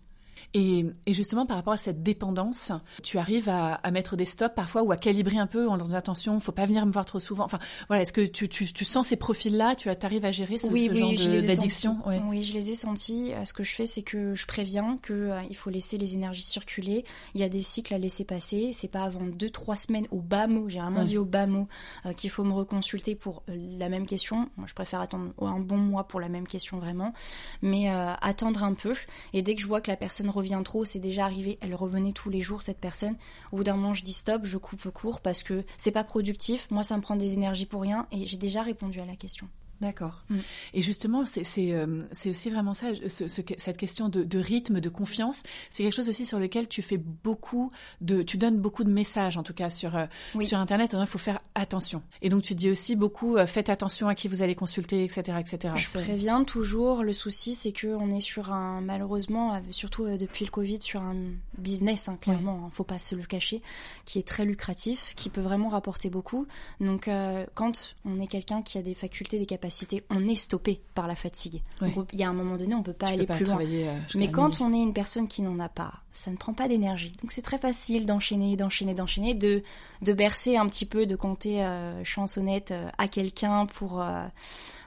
Et, 0.53 0.85
et, 1.05 1.13
justement, 1.13 1.45
par 1.45 1.57
rapport 1.57 1.73
à 1.73 1.77
cette 1.77 2.03
dépendance, 2.03 2.71
tu 3.03 3.17
arrives 3.17 3.49
à, 3.49 3.75
à, 3.75 3.91
mettre 3.91 4.15
des 4.15 4.25
stops 4.25 4.55
parfois 4.55 4.83
ou 4.83 4.91
à 4.91 4.97
calibrer 4.97 5.37
un 5.37 5.47
peu 5.47 5.67
en 5.67 5.77
disant 5.77 5.97
attention, 5.97 6.39
faut 6.39 6.51
pas 6.51 6.65
venir 6.65 6.85
me 6.85 6.91
voir 6.91 7.05
trop 7.05 7.19
souvent. 7.19 7.43
Enfin, 7.43 7.59
voilà, 7.87 8.03
est-ce 8.03 8.13
que 8.13 8.25
tu, 8.25 8.49
tu, 8.49 8.71
tu, 8.71 8.85
sens 8.85 9.07
ces 9.07 9.17
profils-là? 9.17 9.75
Tu 9.75 9.89
arrives 9.89 10.25
à 10.25 10.31
gérer 10.31 10.57
ce, 10.57 10.67
oui, 10.67 10.85
ce 10.85 10.91
oui, 10.91 11.17
genre 11.17 11.41
d'addiction? 11.45 11.99
Oui. 12.05 12.15
oui, 12.27 12.43
je 12.43 12.53
les 12.53 12.71
ai 12.71 12.75
sentis. 12.75 13.33
Euh, 13.33 13.45
ce 13.45 13.53
que 13.53 13.63
je 13.63 13.73
fais, 13.73 13.85
c'est 13.85 14.03
que 14.03 14.33
je 14.35 14.47
préviens 14.47 14.97
que 15.01 15.13
euh, 15.13 15.41
il 15.49 15.55
faut 15.55 15.69
laisser 15.69 15.97
les 15.97 16.13
énergies 16.15 16.41
circuler. 16.41 17.05
Il 17.33 17.41
y 17.41 17.43
a 17.43 17.49
des 17.49 17.61
cycles 17.61 17.93
à 17.93 17.97
laisser 17.97 18.23
passer. 18.23 18.71
C'est 18.73 18.87
pas 18.87 19.03
avant 19.03 19.25
deux, 19.25 19.49
trois 19.49 19.75
semaines 19.75 20.07
au 20.11 20.21
bas 20.21 20.47
mot. 20.47 20.69
J'ai 20.69 20.79
vraiment 20.79 20.99
ouais. 20.99 21.05
dit 21.05 21.17
au 21.17 21.25
bas 21.25 21.47
mot 21.47 21.67
euh, 22.05 22.13
qu'il 22.13 22.29
faut 22.29 22.43
me 22.43 22.53
reconsulter 22.53 23.15
pour 23.15 23.43
euh, 23.49 23.55
la 23.77 23.89
même 23.89 24.05
question. 24.05 24.49
Moi, 24.57 24.67
je 24.67 24.73
préfère 24.73 25.01
attendre 25.01 25.33
un 25.41 25.59
bon 25.59 25.77
mois 25.77 26.07
pour 26.07 26.19
la 26.19 26.29
même 26.29 26.47
question 26.47 26.79
vraiment, 26.79 27.13
mais 27.61 27.89
euh, 27.89 28.13
attendre 28.21 28.63
un 28.63 28.73
peu. 28.73 28.93
Et 29.33 29.41
dès 29.41 29.55
que 29.55 29.61
je 29.61 29.67
vois 29.67 29.81
que 29.81 29.89
la 29.89 29.97
personne 29.97 30.29
revient 30.37 30.61
trop, 30.63 30.85
c'est 30.85 30.99
déjà 30.99 31.25
arrivé, 31.25 31.57
elle 31.61 31.75
revenait 31.75 32.13
tous 32.13 32.29
les 32.29 32.41
jours 32.41 32.61
cette 32.61 32.79
personne. 32.79 33.15
Au 33.51 33.57
bout 33.57 33.63
d'un 33.63 33.75
moment, 33.75 33.93
je 33.93 34.03
dis 34.03 34.13
stop, 34.13 34.45
je 34.45 34.57
coupe 34.57 34.89
court 34.89 35.21
parce 35.21 35.43
que 35.43 35.63
c'est 35.77 35.91
pas 35.91 36.03
productif. 36.03 36.67
Moi, 36.71 36.83
ça 36.83 36.95
me 36.95 37.01
prend 37.01 37.15
des 37.15 37.33
énergies 37.33 37.65
pour 37.65 37.81
rien 37.81 38.07
et 38.11 38.25
j'ai 38.25 38.37
déjà 38.37 38.61
répondu 38.61 38.99
à 38.99 39.05
la 39.05 39.15
question. 39.15 39.47
D'accord. 39.79 40.23
Mm. 40.29 40.37
Et 40.73 40.81
justement, 40.81 41.25
c'est 41.25 41.43
euh, 41.71 42.03
aussi 42.25 42.49
vraiment 42.49 42.73
ça, 42.73 42.87
ce, 43.07 43.27
ce, 43.27 43.41
cette 43.57 43.77
question 43.77 44.09
de, 44.09 44.23
de, 44.23 44.39
rythme, 44.39 44.79
de 44.79 44.89
confiance. 44.89 45.43
C'est 45.69 45.83
quelque 45.83 45.93
chose 45.95 46.09
aussi 46.09 46.25
sur 46.25 46.39
lequel 46.39 46.67
tu 46.67 46.81
fais 46.81 46.97
beaucoup 46.97 47.71
de, 48.01 48.23
tu 48.23 48.37
donnes 48.37 48.57
beaucoup 48.57 48.83
de 48.83 48.91
messages, 48.91 49.37
en 49.37 49.43
tout 49.43 49.53
cas 49.53 49.69
sur 49.69 49.95
euh, 49.95 50.05
oui. 50.33 50.45
sur 50.45 50.57
Internet. 50.57 50.95
Il 50.99 51.05
faut 51.05 51.19
faire 51.19 51.39
attention. 51.53 52.01
Et 52.21 52.29
donc 52.29 52.41
tu 52.41 52.55
dis 52.55 52.71
aussi 52.71 52.95
beaucoup, 52.95 53.37
euh, 53.37 53.45
faites 53.45 53.69
attention 53.69 54.07
à 54.07 54.15
qui 54.15 54.27
vous 54.27 54.41
allez 54.41 54.55
consulter, 54.55 55.03
etc., 55.03 55.37
etc. 55.39 55.73
Je 55.75 55.99
préviens 55.99 56.43
toujours. 56.43 57.03
Le 57.03 57.13
souci, 57.13 57.53
c'est 57.53 57.71
que 57.71 57.87
on 57.87 58.09
est 58.09 58.21
sur 58.21 58.51
un 58.51 58.81
malheureusement, 58.81 59.61
surtout 59.71 60.05
depuis 60.17 60.45
le 60.45 60.51
Covid, 60.51 60.81
sur 60.81 61.01
un 61.01 61.15
business 61.57 62.09
hein, 62.09 62.17
clairement. 62.19 62.63
Ouais. 62.63 62.69
Faut 62.71 62.83
pas 62.83 62.99
se 62.99 63.15
le 63.15 63.23
cacher, 63.23 63.61
qui 64.05 64.17
est 64.17 64.27
très 64.27 64.45
lucratif, 64.45 65.13
qui 65.15 65.29
peut 65.29 65.41
vraiment 65.41 65.69
rapporter 65.69 66.09
beaucoup. 66.09 66.47
Donc 66.79 67.09
quand 67.53 67.95
on 68.05 68.19
est 68.19 68.27
quelqu'un 68.27 68.63
qui 68.63 68.77
a 68.79 68.81
des 68.81 68.95
facultés, 68.95 69.37
des 69.37 69.45
capacités 69.45 69.66
on 70.09 70.27
est 70.27 70.35
stoppé 70.35 70.81
par 70.93 71.07
la 71.07 71.15
fatigue. 71.15 71.61
Oui. 71.81 71.93
Il 72.13 72.19
y 72.19 72.23
a 72.23 72.29
un 72.29 72.33
moment 72.33 72.57
donné, 72.57 72.75
on 72.75 72.83
peut 72.83 72.93
pas 72.93 73.07
tu 73.07 73.13
aller 73.13 73.23
peux 73.23 73.27
pas 73.27 73.35
plus 73.35 73.45
loin. 73.45 73.59
Euh, 73.61 73.99
Mais 74.15 74.29
quand 74.29 74.61
on 74.61 74.73
est 74.73 74.81
une 74.81 74.93
personne 74.93 75.27
qui 75.27 75.41
n'en 75.41 75.59
a 75.59 75.69
pas, 75.69 75.93
ça 76.11 76.31
ne 76.31 76.37
prend 76.37 76.53
pas 76.53 76.67
d'énergie. 76.67 77.11
Donc 77.21 77.31
c'est 77.31 77.41
très 77.41 77.57
facile 77.57 78.05
d'enchaîner, 78.05 78.55
d'enchaîner, 78.55 78.93
d'enchaîner, 78.93 79.33
de 79.33 79.63
de 80.01 80.13
bercer 80.13 80.57
un 80.57 80.67
petit 80.67 80.85
peu, 80.85 81.05
de 81.05 81.15
compter 81.15 81.63
euh, 81.63 82.03
chansonnette 82.03 82.71
euh, 82.71 82.89
à 82.97 83.07
quelqu'un 83.07 83.65
pour 83.65 84.01
euh, 84.01 84.25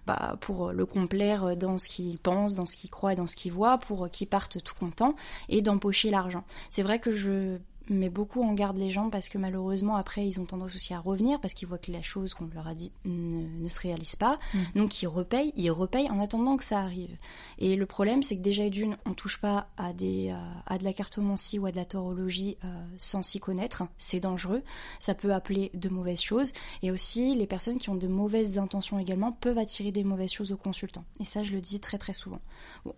bah, 0.07 0.37
pour 0.41 0.73
le 0.73 0.87
complaire 0.87 1.57
dans 1.57 1.79
ce 1.79 1.89
qu'il 1.89 2.19
pense, 2.19 2.55
dans 2.55 2.67
ce 2.67 2.77
qu'il 2.77 2.91
croit, 2.91 3.15
dans 3.15 3.27
ce 3.27 3.37
qu'il 3.37 3.53
voit, 3.53 3.79
pour 3.79 4.11
qu'il 4.11 4.27
parte 4.27 4.63
tout 4.63 4.75
content 4.79 5.15
et 5.49 5.63
d'empocher 5.63 6.11
l'argent. 6.11 6.45
C'est 6.71 6.83
vrai 6.83 6.99
que 6.99 7.13
je 7.13 7.59
mais 7.91 8.09
beaucoup 8.09 8.43
en 8.43 8.55
garde 8.55 8.79
les 8.79 8.91
gens 8.91 9.11
parce 9.11 9.29
que 9.29 9.37
malheureusement 9.37 9.97
après 9.97 10.27
ils 10.27 10.41
ont 10.41 10.45
tendance 10.47 10.75
aussi 10.75 10.95
à 10.95 11.01
revenir 11.01 11.41
parce 11.41 11.53
qu'ils 11.53 11.69
voient 11.69 11.79
que 11.79 11.93
la 11.93 12.03
chose 12.03 12.33
qu'on 12.35 12.49
leur 12.55 12.67
a 12.67 12.75
dit 12.75 12.93
ne, 13.05 13.47
ne 13.63 13.69
se 13.69 13.81
réalise 13.81 14.17
pas. 14.17 14.39
Mm. 14.55 14.59
mmh. 14.59 14.79
donc 14.79 15.03
ils 15.03 15.07
repayent 15.09 15.53
ils 15.57 15.71
repayent 15.71 16.11
en 16.11 16.21
attendant 16.21 16.57
que 16.57 16.65
ça 16.65 16.79
arrive. 16.81 17.17
Et 17.59 17.77
le 17.77 17.87
problème 17.87 18.23
c'est 18.23 18.37
que 18.37 18.43
déjà 18.43 18.71
d'une 18.71 18.97
on 19.05 19.15
touche 19.15 19.39
pas 19.41 19.69
à 19.77 19.93
des 19.93 20.35
à 20.67 20.79
de 20.79 20.85
la 20.85 20.93
cartomancie 20.93 21.59
ou 21.59 21.67
à 21.67 21.73
de 21.73 21.77
la 21.77 21.85
taurologie 21.85 22.57
euh, 22.65 22.69
sans 22.97 23.23
s'y 23.23 23.41
connaître. 23.41 23.83
C'est 23.99 24.21
dangereux. 24.21 24.63
Ça 24.99 25.15
peut 25.15 25.35
appeler 25.35 25.71
de 25.75 25.89
mauvaises 25.89 26.23
choses. 26.23 26.53
Et 26.83 26.91
aussi 26.91 27.35
les 27.35 27.47
personnes 27.47 27.79
qui 27.79 27.91
ont 27.91 27.97
de 27.97 28.07
mauvaises 28.07 28.59
intentions 28.59 28.99
également 28.99 29.33
peuvent 29.33 29.59
attirer 29.59 29.91
des 29.91 30.05
mauvaises 30.05 30.33
choses 30.33 30.53
aux 30.53 30.57
consultants. 30.57 31.05
Et 31.19 31.25
ça 31.25 31.43
je 31.43 31.53
le 31.53 31.61
dis 31.61 31.81
très 31.81 31.99
très 31.99 32.13
souvent. 32.13 32.41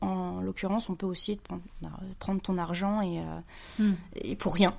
En 0.01 0.40
l'occurrence 0.40 0.90
on 0.90 0.95
peut 0.95 1.07
aussi 1.07 1.37
prendre, 1.37 1.62
prendre 2.19 2.43
ton 2.43 2.59
argent 2.59 3.01
et, 3.01 3.21
euh, 3.21 3.40
mm. 3.79 3.95
et 4.17 4.37
pour 4.37 4.55
rien 4.55 4.77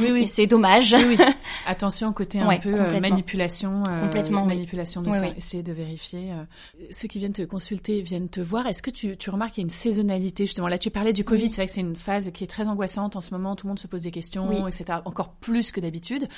oui, 0.00 0.10
oui. 0.10 0.28
C'est 0.28 0.46
dommage. 0.46 0.94
Oui, 0.94 1.16
oui. 1.18 1.24
Attention 1.66 2.12
côté 2.12 2.40
un 2.40 2.46
ouais, 2.46 2.58
peu 2.58 2.74
euh, 2.74 3.00
manipulation, 3.00 3.82
euh, 3.88 4.02
complètement, 4.02 4.44
manipulation 4.44 5.02
de 5.02 5.10
oui, 5.10 5.18
ça. 5.18 5.28
Essayer 5.36 5.62
de 5.62 5.72
vérifier. 5.72 6.32
Euh, 6.32 6.44
ceux 6.90 7.08
qui 7.08 7.18
viennent 7.18 7.32
te 7.32 7.42
consulter 7.42 8.02
viennent 8.02 8.28
te 8.28 8.40
voir. 8.40 8.66
Est-ce 8.66 8.82
que 8.82 8.90
tu, 8.90 9.16
tu 9.16 9.30
remarques 9.30 9.54
qu'il 9.54 9.62
y 9.62 9.64
a 9.64 9.68
une 9.68 9.74
saisonnalité 9.74 10.46
justement? 10.46 10.68
Là, 10.68 10.78
tu 10.78 10.90
parlais 10.90 11.12
du 11.12 11.24
Covid. 11.24 11.50
C'est 11.50 11.56
vrai 11.56 11.66
que 11.66 11.72
c'est 11.72 11.80
une 11.80 11.96
phase 11.96 12.30
qui 12.32 12.44
est 12.44 12.48
très 12.48 12.68
angoissante 12.68 13.16
en 13.16 13.20
ce 13.20 13.30
moment. 13.32 13.56
Tout 13.56 13.66
le 13.66 13.70
monde 13.70 13.78
se 13.78 13.86
pose 13.86 14.02
des 14.02 14.10
questions, 14.10 14.66
etc. 14.66 15.00
Encore 15.04 15.30
plus 15.32 15.72
que 15.72 15.80
d'habitude. 15.80 16.28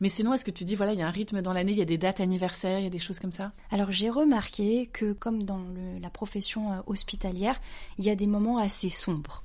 Mais 0.00 0.08
sinon, 0.08 0.34
est-ce 0.34 0.44
que 0.44 0.50
tu 0.50 0.64
dis 0.64 0.74
voilà, 0.74 0.92
il 0.92 0.98
y 0.98 1.02
a 1.02 1.06
un 1.06 1.10
rythme 1.10 1.42
dans 1.42 1.52
l'année, 1.52 1.72
il 1.72 1.78
y 1.78 1.82
a 1.82 1.86
des 1.86 1.98
dates 1.98 2.20
anniversaires, 2.20 2.78
il 2.78 2.84
y 2.84 2.88
a 2.88 2.90
des 2.90 2.98
choses 2.98 3.18
comme 3.18 3.32
ça? 3.32 3.52
Alors 3.70 3.92
j'ai 3.92 4.10
remarqué 4.10 4.88
que 4.92 5.12
comme 5.12 5.44
dans 5.44 5.58
le, 5.58 5.98
la 6.00 6.10
profession 6.10 6.82
hospitalière, 6.86 7.60
il 7.98 8.04
y 8.04 8.10
a 8.10 8.16
des 8.16 8.26
moments 8.26 8.58
assez 8.58 8.90
sombres. 8.90 9.42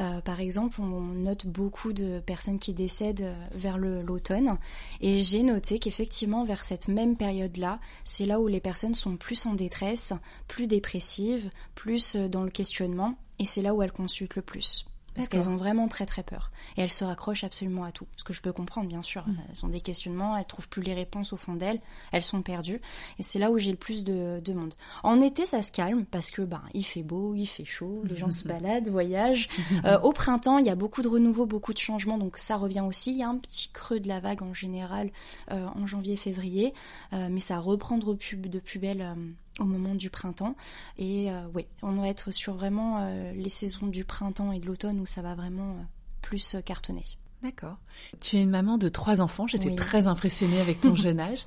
Euh, 0.00 0.20
par 0.20 0.40
exemple, 0.40 0.80
on 0.80 1.00
note 1.00 1.46
beaucoup 1.46 1.92
de 1.92 2.20
personnes 2.20 2.58
qui 2.58 2.74
décèdent 2.74 3.03
euh, 3.12 3.34
vers 3.52 3.78
l'automne 3.78 4.58
et 5.00 5.22
j'ai 5.22 5.42
noté 5.42 5.78
qu'effectivement 5.78 6.44
vers 6.44 6.62
cette 6.62 6.88
même 6.88 7.16
période-là, 7.16 7.80
c'est 8.04 8.26
là 8.26 8.40
où 8.40 8.46
les 8.46 8.60
personnes 8.60 8.94
sont 8.94 9.16
plus 9.16 9.46
en 9.46 9.54
détresse, 9.54 10.12
plus 10.48 10.66
dépressives, 10.66 11.50
plus 11.74 12.16
euh, 12.16 12.28
dans 12.28 12.42
le 12.42 12.50
questionnement 12.50 13.16
et 13.38 13.44
c'est 13.44 13.62
là 13.62 13.74
où 13.74 13.82
elles 13.82 13.92
consultent 13.92 14.36
le 14.36 14.42
plus. 14.42 14.86
Parce 15.14 15.28
qu'elles 15.28 15.48
ont 15.48 15.56
vraiment 15.56 15.88
très 15.88 16.06
très 16.06 16.22
peur. 16.22 16.50
Et 16.76 16.82
elles 16.82 16.90
se 16.90 17.04
raccrochent 17.04 17.44
absolument 17.44 17.84
à 17.84 17.92
tout. 17.92 18.06
Ce 18.16 18.24
que 18.24 18.32
je 18.32 18.40
peux 18.40 18.52
comprendre, 18.52 18.88
bien 18.88 19.02
sûr. 19.02 19.26
Mmh. 19.26 19.36
Elles 19.48 19.64
ont 19.64 19.68
des 19.68 19.80
questionnements, 19.80 20.36
elles 20.36 20.44
trouvent 20.44 20.68
plus 20.68 20.82
les 20.82 20.94
réponses 20.94 21.32
au 21.32 21.36
fond 21.36 21.54
d'elles, 21.54 21.80
elles 22.12 22.22
sont 22.22 22.42
perdues. 22.42 22.80
Et 23.18 23.22
c'est 23.22 23.38
là 23.38 23.50
où 23.50 23.58
j'ai 23.58 23.70
le 23.70 23.76
plus 23.76 24.04
de, 24.04 24.40
de, 24.44 24.52
monde. 24.52 24.74
En 25.02 25.20
été, 25.20 25.46
ça 25.46 25.62
se 25.62 25.70
calme 25.70 26.04
parce 26.04 26.30
que 26.30 26.42
ben 26.42 26.62
il 26.74 26.84
fait 26.84 27.02
beau, 27.02 27.34
il 27.34 27.46
fait 27.46 27.64
chaud, 27.64 28.02
les 28.04 28.16
gens 28.16 28.30
se 28.30 28.46
baladent, 28.48 28.88
voyagent. 28.88 29.48
Euh, 29.84 29.98
au 30.00 30.12
printemps, 30.12 30.58
il 30.58 30.66
y 30.66 30.70
a 30.70 30.76
beaucoup 30.76 31.02
de 31.02 31.08
renouveau, 31.08 31.46
beaucoup 31.46 31.72
de 31.74 31.78
changements, 31.78 32.16
donc 32.16 32.38
ça 32.38 32.56
revient 32.56 32.80
aussi. 32.80 33.10
Il 33.10 33.18
y 33.18 33.22
a 33.22 33.28
un 33.28 33.36
petit 33.36 33.68
creux 33.70 34.00
de 34.00 34.08
la 34.08 34.20
vague 34.20 34.42
en 34.42 34.54
général 34.54 35.10
euh, 35.50 35.66
en 35.74 35.86
janvier-février, 35.86 36.72
euh, 37.12 37.28
mais 37.30 37.40
ça 37.40 37.58
reprend 37.58 37.98
de, 37.98 38.04
de 38.46 38.58
plus 38.58 38.78
belle 38.78 39.02
euh, 39.02 39.14
au 39.58 39.64
moment 39.64 39.94
du 39.94 40.10
printemps. 40.10 40.56
Et 40.98 41.30
euh, 41.30 41.46
oui, 41.54 41.66
on 41.82 41.92
doit 41.92 42.08
être 42.08 42.30
sur 42.30 42.54
vraiment 42.54 42.98
euh, 43.00 43.32
les 43.32 43.50
saisons 43.50 43.86
du 43.86 44.04
printemps 44.04 44.52
et 44.52 44.58
de 44.58 44.66
l'automne 44.66 45.00
où 45.00 45.06
ça 45.06 45.22
va 45.22 45.34
vraiment 45.34 45.70
euh, 45.70 45.82
plus 46.22 46.56
cartonner. 46.64 47.04
D'accord. 47.42 47.76
Tu 48.22 48.36
es 48.36 48.42
une 48.42 48.50
maman 48.50 48.78
de 48.78 48.88
trois 48.88 49.20
enfants. 49.20 49.46
J'étais 49.46 49.68
oui. 49.68 49.74
très 49.74 50.06
impressionnée 50.06 50.60
avec 50.60 50.80
ton 50.80 50.94
jeune 50.94 51.20
âge. 51.20 51.44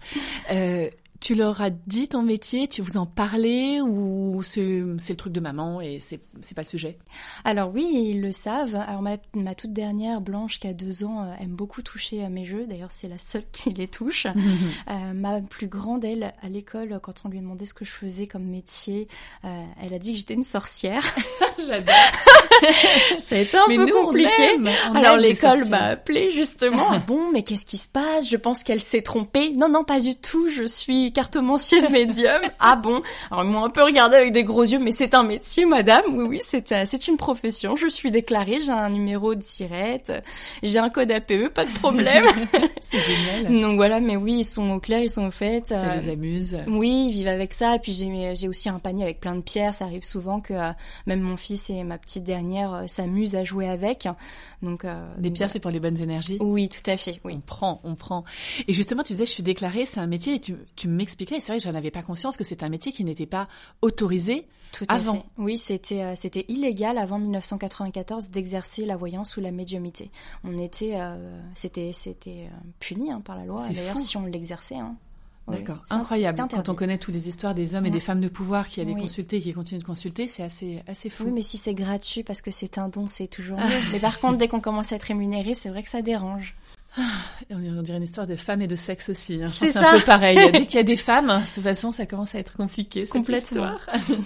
Tu 1.19 1.35
leur 1.35 1.61
as 1.61 1.69
dit 1.69 2.07
ton 2.07 2.21
métier, 2.21 2.67
tu 2.67 2.81
vous 2.81 2.97
en 2.97 3.05
parlais 3.05 3.81
ou 3.81 4.41
c'est 4.43 4.61
le 4.61 5.15
truc 5.15 5.33
de 5.33 5.39
maman 5.39 5.81
et 5.81 5.99
c'est 5.99 6.19
pas 6.53 6.61
le 6.61 6.67
sujet? 6.67 6.97
Alors 7.43 7.71
oui, 7.73 8.11
ils 8.11 8.21
le 8.21 8.31
savent. 8.31 8.75
Alors 8.75 9.01
ma, 9.01 9.17
ma, 9.33 9.55
toute 9.55 9.73
dernière, 9.73 10.21
Blanche, 10.21 10.59
qui 10.59 10.67
a 10.67 10.73
deux 10.73 11.03
ans, 11.03 11.23
euh, 11.23 11.33
aime 11.39 11.55
beaucoup 11.55 11.81
toucher 11.81 12.23
à 12.23 12.29
mes 12.29 12.45
jeux. 12.45 12.67
D'ailleurs, 12.67 12.91
c'est 12.91 13.07
la 13.07 13.17
seule 13.17 13.45
qui 13.51 13.71
les 13.71 13.87
touche. 13.87 14.27
euh, 14.89 15.13
ma 15.13 15.41
plus 15.41 15.67
grande, 15.67 16.05
elle, 16.05 16.33
à 16.41 16.49
l'école, 16.49 16.99
quand 17.01 17.23
on 17.25 17.29
lui 17.29 17.39
demandait 17.39 17.65
ce 17.65 17.73
que 17.73 17.85
je 17.85 17.91
faisais 17.91 18.27
comme 18.27 18.45
métier, 18.45 19.07
euh, 19.45 19.63
elle 19.81 19.93
a 19.93 19.99
dit 19.99 20.11
que 20.11 20.17
j'étais 20.17 20.35
une 20.35 20.43
sorcière. 20.43 21.03
J'adore. 21.67 21.95
Été 23.31 23.57
un 23.57 23.63
mais 23.67 23.75
peu 23.75 23.85
nous, 23.85 23.93
compliqué. 23.93 24.29
On 24.39 24.65
aime, 24.65 24.69
on 24.91 24.95
Alors 24.95 25.17
l'école 25.17 25.65
m'a 25.65 25.83
appelé 25.83 26.31
justement. 26.31 26.87
ah 26.91 26.99
bon, 27.05 27.29
mais 27.31 27.43
qu'est-ce 27.43 27.65
qui 27.65 27.77
se 27.77 27.87
passe? 27.87 28.27
Je 28.29 28.37
pense 28.37 28.63
qu'elle 28.63 28.79
s'est 28.81 29.01
trompée. 29.01 29.51
Non, 29.55 29.69
non, 29.69 29.83
pas 29.83 29.99
du 29.99 30.15
tout. 30.15 30.47
Je 30.49 30.65
suis 30.65 31.13
cartomancienne 31.13 31.87
médium. 31.91 32.41
ah 32.59 32.75
bon? 32.75 33.01
Alors 33.31 33.43
ils 33.43 33.49
m'ont 33.51 33.63
un 33.65 33.69
peu 33.69 33.83
regardé 33.83 34.17
avec 34.17 34.31
des 34.31 34.43
gros 34.43 34.63
yeux, 34.63 34.79
mais 34.79 34.91
c'est 34.91 35.13
un 35.13 35.23
métier, 35.23 35.65
madame. 35.65 36.03
Oui, 36.09 36.25
oui, 36.27 36.39
c'est 36.43 36.85
c'est 36.85 37.07
une 37.07 37.17
profession. 37.17 37.75
Je 37.75 37.87
suis 37.87 38.11
déclarée. 38.11 38.59
J'ai 38.61 38.71
un 38.71 38.89
numéro 38.89 39.35
de 39.35 39.43
sirette. 39.43 40.11
J'ai 40.63 40.79
un 40.79 40.89
code 40.89 41.11
APE, 41.11 41.49
pas 41.53 41.65
de 41.65 41.73
problème. 41.73 42.25
c'est 42.81 42.99
génial. 42.99 43.61
Donc 43.61 43.75
voilà, 43.75 43.99
mais 43.99 44.15
oui, 44.15 44.39
ils 44.39 44.45
sont 44.45 44.69
au 44.71 44.79
clair, 44.79 45.01
ils 45.01 45.09
sont 45.09 45.27
au 45.27 45.31
fait. 45.31 45.67
Ça 45.67 45.81
euh, 45.81 45.95
les 45.95 46.09
amuse. 46.09 46.57
Oui, 46.67 47.07
ils 47.09 47.11
vivent 47.11 47.27
avec 47.27 47.53
ça. 47.53 47.75
Et 47.75 47.79
puis 47.79 47.93
j'ai 47.93 48.07
j'ai 48.35 48.47
aussi 48.47 48.69
un 48.69 48.79
panier 48.79 49.03
avec 49.03 49.19
plein 49.19 49.35
de 49.35 49.41
pierres. 49.41 49.73
Ça 49.73 49.85
arrive 49.85 50.03
souvent 50.03 50.39
que 50.39 50.53
euh, 50.53 50.71
même 51.05 51.21
mon 51.21 51.37
fils 51.37 51.69
et 51.69 51.83
ma 51.83 51.97
petite 51.97 52.23
dernière 52.37 52.73
euh, 52.73 52.87
s'amusent 52.87 53.35
à 53.35 53.43
jouer 53.43 53.67
avec. 53.67 54.07
Donc 54.61 54.85
euh, 54.85 55.07
les 55.19 55.31
pierres, 55.31 55.51
c'est 55.51 55.59
pour 55.59 55.71
les 55.71 55.79
bonnes 55.79 55.99
énergies? 56.01 56.37
Oui, 56.39 56.69
tout 56.69 56.89
à 56.89 56.97
fait. 56.97 57.19
Oui. 57.23 57.33
On 57.35 57.39
prend, 57.41 57.81
on 57.83 57.95
prend. 57.95 58.23
Et 58.67 58.73
justement, 58.73 59.03
tu 59.03 59.13
disais, 59.13 59.25
je 59.25 59.31
suis 59.31 59.43
déclarée, 59.43 59.85
c'est 59.85 59.99
un 59.99 60.07
métier. 60.07 60.35
Et 60.35 60.39
tu, 60.39 60.55
tu 60.75 60.87
m'expliquais. 60.87 61.39
C'est 61.39 61.51
vrai 61.51 61.59
que 61.59 61.63
j'en 61.63 61.75
avais 61.75 61.91
pas 61.91 62.03
conscience 62.03 62.37
que 62.37 62.43
c'est 62.43 62.63
un 62.63 62.69
métier 62.69 62.91
qui 62.91 63.03
n'était 63.03 63.25
pas 63.25 63.47
autorisé 63.81 64.47
tout 64.71 64.85
avant. 64.89 65.15
Fait. 65.15 65.23
Oui, 65.37 65.57
c'était 65.57 66.03
euh, 66.03 66.13
c'était 66.15 66.45
illégal 66.47 66.97
avant 66.97 67.19
1994 67.19 68.29
d'exercer 68.29 68.85
la 68.85 68.97
voyance 68.97 69.37
ou 69.37 69.41
la 69.41 69.51
médiumité. 69.51 70.11
On 70.43 70.57
était 70.57 70.93
euh, 70.95 71.39
c'était 71.55 71.91
c'était 71.93 72.49
puni 72.79 73.11
hein, 73.11 73.21
par 73.21 73.37
la 73.37 73.45
loi. 73.45 73.65
D'ailleurs, 73.69 73.99
si 73.99 74.17
on 74.17 74.25
l'exerçait. 74.25 74.75
Hein. 74.75 74.95
D'accord, 75.47 75.83
incroyable. 75.89 76.43
Quand 76.49 76.69
on 76.69 76.75
connaît 76.75 76.97
toutes 76.97 77.13
les 77.13 77.29
histoires 77.29 77.55
des 77.55 77.73
hommes 77.73 77.85
et 77.85 77.89
des 77.89 78.01
femmes 78.01 78.19
de 78.19 78.27
pouvoir 78.27 78.67
qui 78.67 78.81
allaient 78.81 78.93
consulter, 78.93 79.39
qui 79.39 79.53
continuent 79.53 79.79
de 79.79 79.85
consulter, 79.85 80.27
c'est 80.27 80.43
assez, 80.43 80.83
assez 80.87 81.09
fou. 81.09 81.23
Oui, 81.25 81.31
mais 81.31 81.41
si 81.41 81.57
c'est 81.57 81.73
gratuit 81.73 82.23
parce 82.23 82.41
que 82.41 82.51
c'est 82.51 82.77
un 82.77 82.89
don, 82.89 83.07
c'est 83.07 83.27
toujours 83.27 83.57
mieux. 83.59 83.91
mais 83.93 83.99
par 83.99 84.19
contre, 84.19 84.37
dès 84.37 84.47
qu'on 84.47 84.59
commence 84.59 84.91
à 84.91 84.97
être 84.97 85.03
rémunéré, 85.03 85.53
c'est 85.53 85.69
vrai 85.69 85.83
que 85.83 85.89
ça 85.89 86.01
dérange. 86.01 86.55
Ah, 86.99 87.03
on 87.51 87.81
dirait 87.81 87.97
une 87.97 88.03
histoire 88.03 88.25
de 88.25 88.35
femmes 88.35 88.61
et 88.63 88.67
de 88.67 88.75
sexe 88.75 89.09
aussi. 89.09 89.41
Hein. 89.41 89.45
C'est 89.45 89.77
un 89.77 89.97
peu 89.97 90.03
pareil. 90.03 90.37
Dès 90.51 90.65
qu'il 90.65 90.75
y 90.75 90.79
a 90.79 90.83
des 90.83 90.95
femmes, 90.95 91.27
de 91.27 91.53
toute 91.53 91.63
façon, 91.63 91.91
ça 91.91 92.07
commence 92.07 92.33
à 92.33 92.39
être 92.39 92.57
compliqué. 92.57 93.05
Cette 93.05 93.13
Complètement. 93.13 93.75
Histoire. 93.75 93.79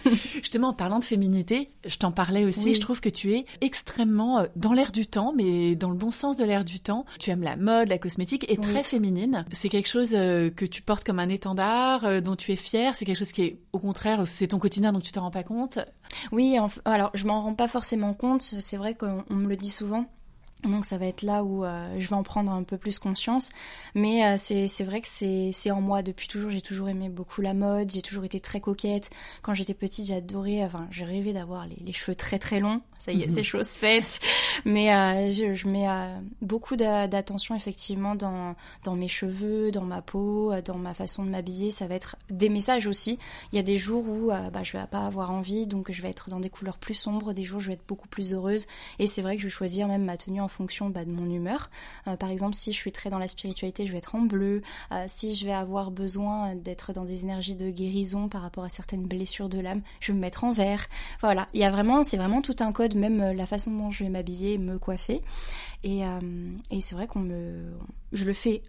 Justement, 0.36 0.70
en 0.70 0.74
parlant 0.74 1.00
de 1.00 1.04
féminité, 1.04 1.70
je 1.86 1.98
t'en 1.98 2.12
parlais 2.12 2.46
aussi. 2.46 2.74
Je 2.74 2.80
trouve 2.80 3.02
que 3.02 3.10
tu 3.10 3.34
es 3.34 3.46
extrêmement 3.60 4.40
euh, 4.40 4.46
dans 4.56 4.72
l'air 4.72 4.92
du 4.92 5.06
temps, 5.06 5.34
mais 5.36 5.76
dans 5.76 5.90
le 5.90 5.96
bon 5.96 6.12
sens 6.12 6.38
de 6.38 6.46
l'air 6.46 6.64
du 6.64 6.80
temps. 6.80 7.06
Tu 7.20 7.30
aimes 7.30 7.44
la 7.44 7.58
mode, 7.58 7.90
la 7.90 7.98
cosmétique, 7.98 8.46
et 8.50 8.58
très 8.58 8.84
féminine. 8.84 9.46
C'est 9.52 9.70
quelque 9.70 9.90
chose 9.90 10.14
euh, 10.14 10.50
que 10.50 10.66
tu 10.66 10.82
portes 10.82 11.04
comme 11.04 11.20
un 11.20 11.30
étendard, 11.30 12.06
euh, 12.06 12.22
dont 12.22 12.38
tu 12.38 12.54
es 12.54 12.56
fière. 12.56 12.96
C'est 12.96 13.04
quelque 13.04 13.20
chose 13.20 13.34
qui 13.34 13.44
est, 13.44 13.60
au 13.74 13.80
contraire, 13.80 14.26
c'est 14.26 14.48
ton 14.48 14.60
quotidien, 14.60 14.94
donc 14.94 15.04
tu 15.04 15.12
te 15.12 15.20
rends 15.20 15.32
pas 15.32 15.44
compte. 15.44 15.80
Oui, 16.32 16.58
alors 16.86 17.12
je 17.14 17.26
m'en 17.26 17.42
rends 17.42 17.54
pas 17.54 17.68
forcément 17.68 18.14
compte. 18.14 18.42
C'est 18.42 18.78
vrai 18.78 18.96
qu'on 18.96 19.24
me 19.30 19.48
le 19.48 19.58
dit 19.58 19.70
souvent. 19.70 20.06
Donc 20.64 20.86
ça 20.86 20.98
va 20.98 21.08
être 21.08 21.24
là 21.24 21.44
où 21.44 21.66
euh, 21.66 21.96
je 22.00 22.08
vais 22.08 22.16
en 22.16 22.24
prendre 22.24 22.52
un 22.52 22.64
peu 22.64 22.78
plus 22.78 23.00
conscience. 23.00 23.50
Mais 23.96 24.26
euh, 24.26 24.36
c'est 24.38 24.84
vrai 24.84 25.02
que 25.02 25.08
c'est 25.08 25.72
en 25.72 25.82
moi 25.82 26.02
depuis 26.04 26.28
toujours. 26.28 26.50
J'ai 26.50 26.62
toujours 26.62 26.90
aimé 26.90 27.10
beaucoup 27.10 27.42
la 27.42 27.54
mode. 27.54 27.92
J'ai 27.92 28.02
toujours 28.02 28.26
été 28.26 28.40
très 28.40 28.60
coquette. 28.60 29.10
Quand 29.42 29.54
j'étais 29.54 29.74
petite, 29.74 30.08
j'adorais. 30.08 30.64
Enfin, 30.64 30.88
j'ai 30.92 31.06
rêvé 31.06 31.34
d'avoir 31.34 31.66
les, 31.68 31.78
les, 31.78 31.94
cheveux 31.94 32.16
très 32.16 32.40
très 32.40 32.60
longs. 32.60 32.82
Ça 33.02 33.12
y 33.12 33.24
est, 33.24 33.30
c'est 33.30 33.44
chose 33.44 33.68
faite. 33.68 34.20
Mais 34.64 34.94
euh, 34.94 35.32
je, 35.32 35.54
je, 35.54 35.68
mets 35.68 35.88
beaucoup 36.42 36.76
d'attention 36.76 37.56
effectivement 37.56 38.16
dans 38.16 38.56
dans 38.84 38.96
mes 38.96 39.08
cheveux, 39.08 39.72
dans 39.72 39.84
ma 39.84 40.02
peau, 40.02 40.54
dans 40.64 40.78
ma 40.78 40.94
façon 40.94 41.26
de 41.26 41.30
m'habiller. 41.30 41.72
Ça 41.72 41.88
va 41.88 41.96
être 41.96 42.16
des 42.30 42.50
messages 42.50 42.88
aussi. 42.88 43.20
Il 43.52 43.56
y 43.56 43.60
a 43.60 43.64
des 43.64 43.78
jours 43.78 44.08
où 44.08 44.28
bah, 44.28 44.64
je 44.64 44.78
vais 44.78 44.86
pas 44.90 45.06
avoir 45.06 45.32
envie, 45.32 45.68
donc 45.68 45.92
je 45.92 46.02
vais 46.02 46.10
être 46.10 46.30
dans 46.30 46.40
des 46.40 46.50
couleurs 46.50 46.78
plus 46.78 46.94
sombres. 46.94 47.34
Des 47.34 47.44
jours, 47.44 47.60
je 47.60 47.68
vais 47.68 47.74
être 47.74 47.88
beaucoup 47.88 48.08
plus 48.08 48.34
heureuse. 48.34 48.68
Et 49.00 49.08
c'est 49.08 49.22
vrai 49.22 49.36
que 49.36 49.42
je 49.42 49.48
vais 49.48 49.52
choisir 49.52 49.88
même 49.88 50.06
ma 50.06 50.18
tenue 50.18 50.42
en 50.42 50.48
fonction 50.48 50.90
bah, 50.90 51.06
de 51.06 51.12
mon 51.12 51.30
humeur. 51.30 51.70
Euh, 52.08 52.16
par 52.16 52.30
exemple, 52.30 52.56
si 52.56 52.72
je 52.72 52.78
suis 52.78 52.92
très 52.92 53.10
dans 53.10 53.20
la 53.20 53.28
spiritualité, 53.28 53.86
je 53.86 53.92
vais 53.92 53.98
être 53.98 54.16
en 54.16 54.22
bleu. 54.22 54.62
Euh, 54.92 55.06
si 55.08 55.34
je 55.34 55.46
vais 55.46 55.54
avoir 55.54 55.92
besoin 55.92 56.56
d'être 56.56 56.94
dans 56.94 57.06
des 57.06 57.24
énergies 57.24 57.56
de 57.56 57.70
guérison 57.70 58.30
par 58.30 58.42
rapport 58.42 58.64
à 58.64 58.70
certaines 58.70 59.06
blessures 59.06 59.50
de 59.50 59.60
l'âme, 59.60 59.82
je 60.00 60.12
vais 60.12 60.16
me 60.16 60.22
mettre 60.22 60.44
en 60.44 60.52
vert. 60.52 60.88
Voilà, 61.20 61.48
il 61.54 61.62
y 61.62 61.64
a 61.64 61.72
vraiment, 61.72 62.04
c'est 62.04 62.18
vraiment 62.18 62.42
tout 62.42 62.56
un 62.60 62.72
code, 62.72 62.91
même 62.98 63.22
euh, 63.22 63.34
la 63.34 63.46
façon 63.46 63.72
dont 63.72 63.92
je 63.92 64.04
vais 64.04 64.10
m'habiller, 64.10 64.58
me 64.58 64.80
coiffer. 64.80 65.22
Et, 65.84 66.02
et 66.70 66.82
c'est 66.82 66.94
vrai 66.94 67.08
qu'on 67.08 67.22
me, 67.22 67.74
je 68.12 68.24
le 68.24 68.34
fais 68.34 68.62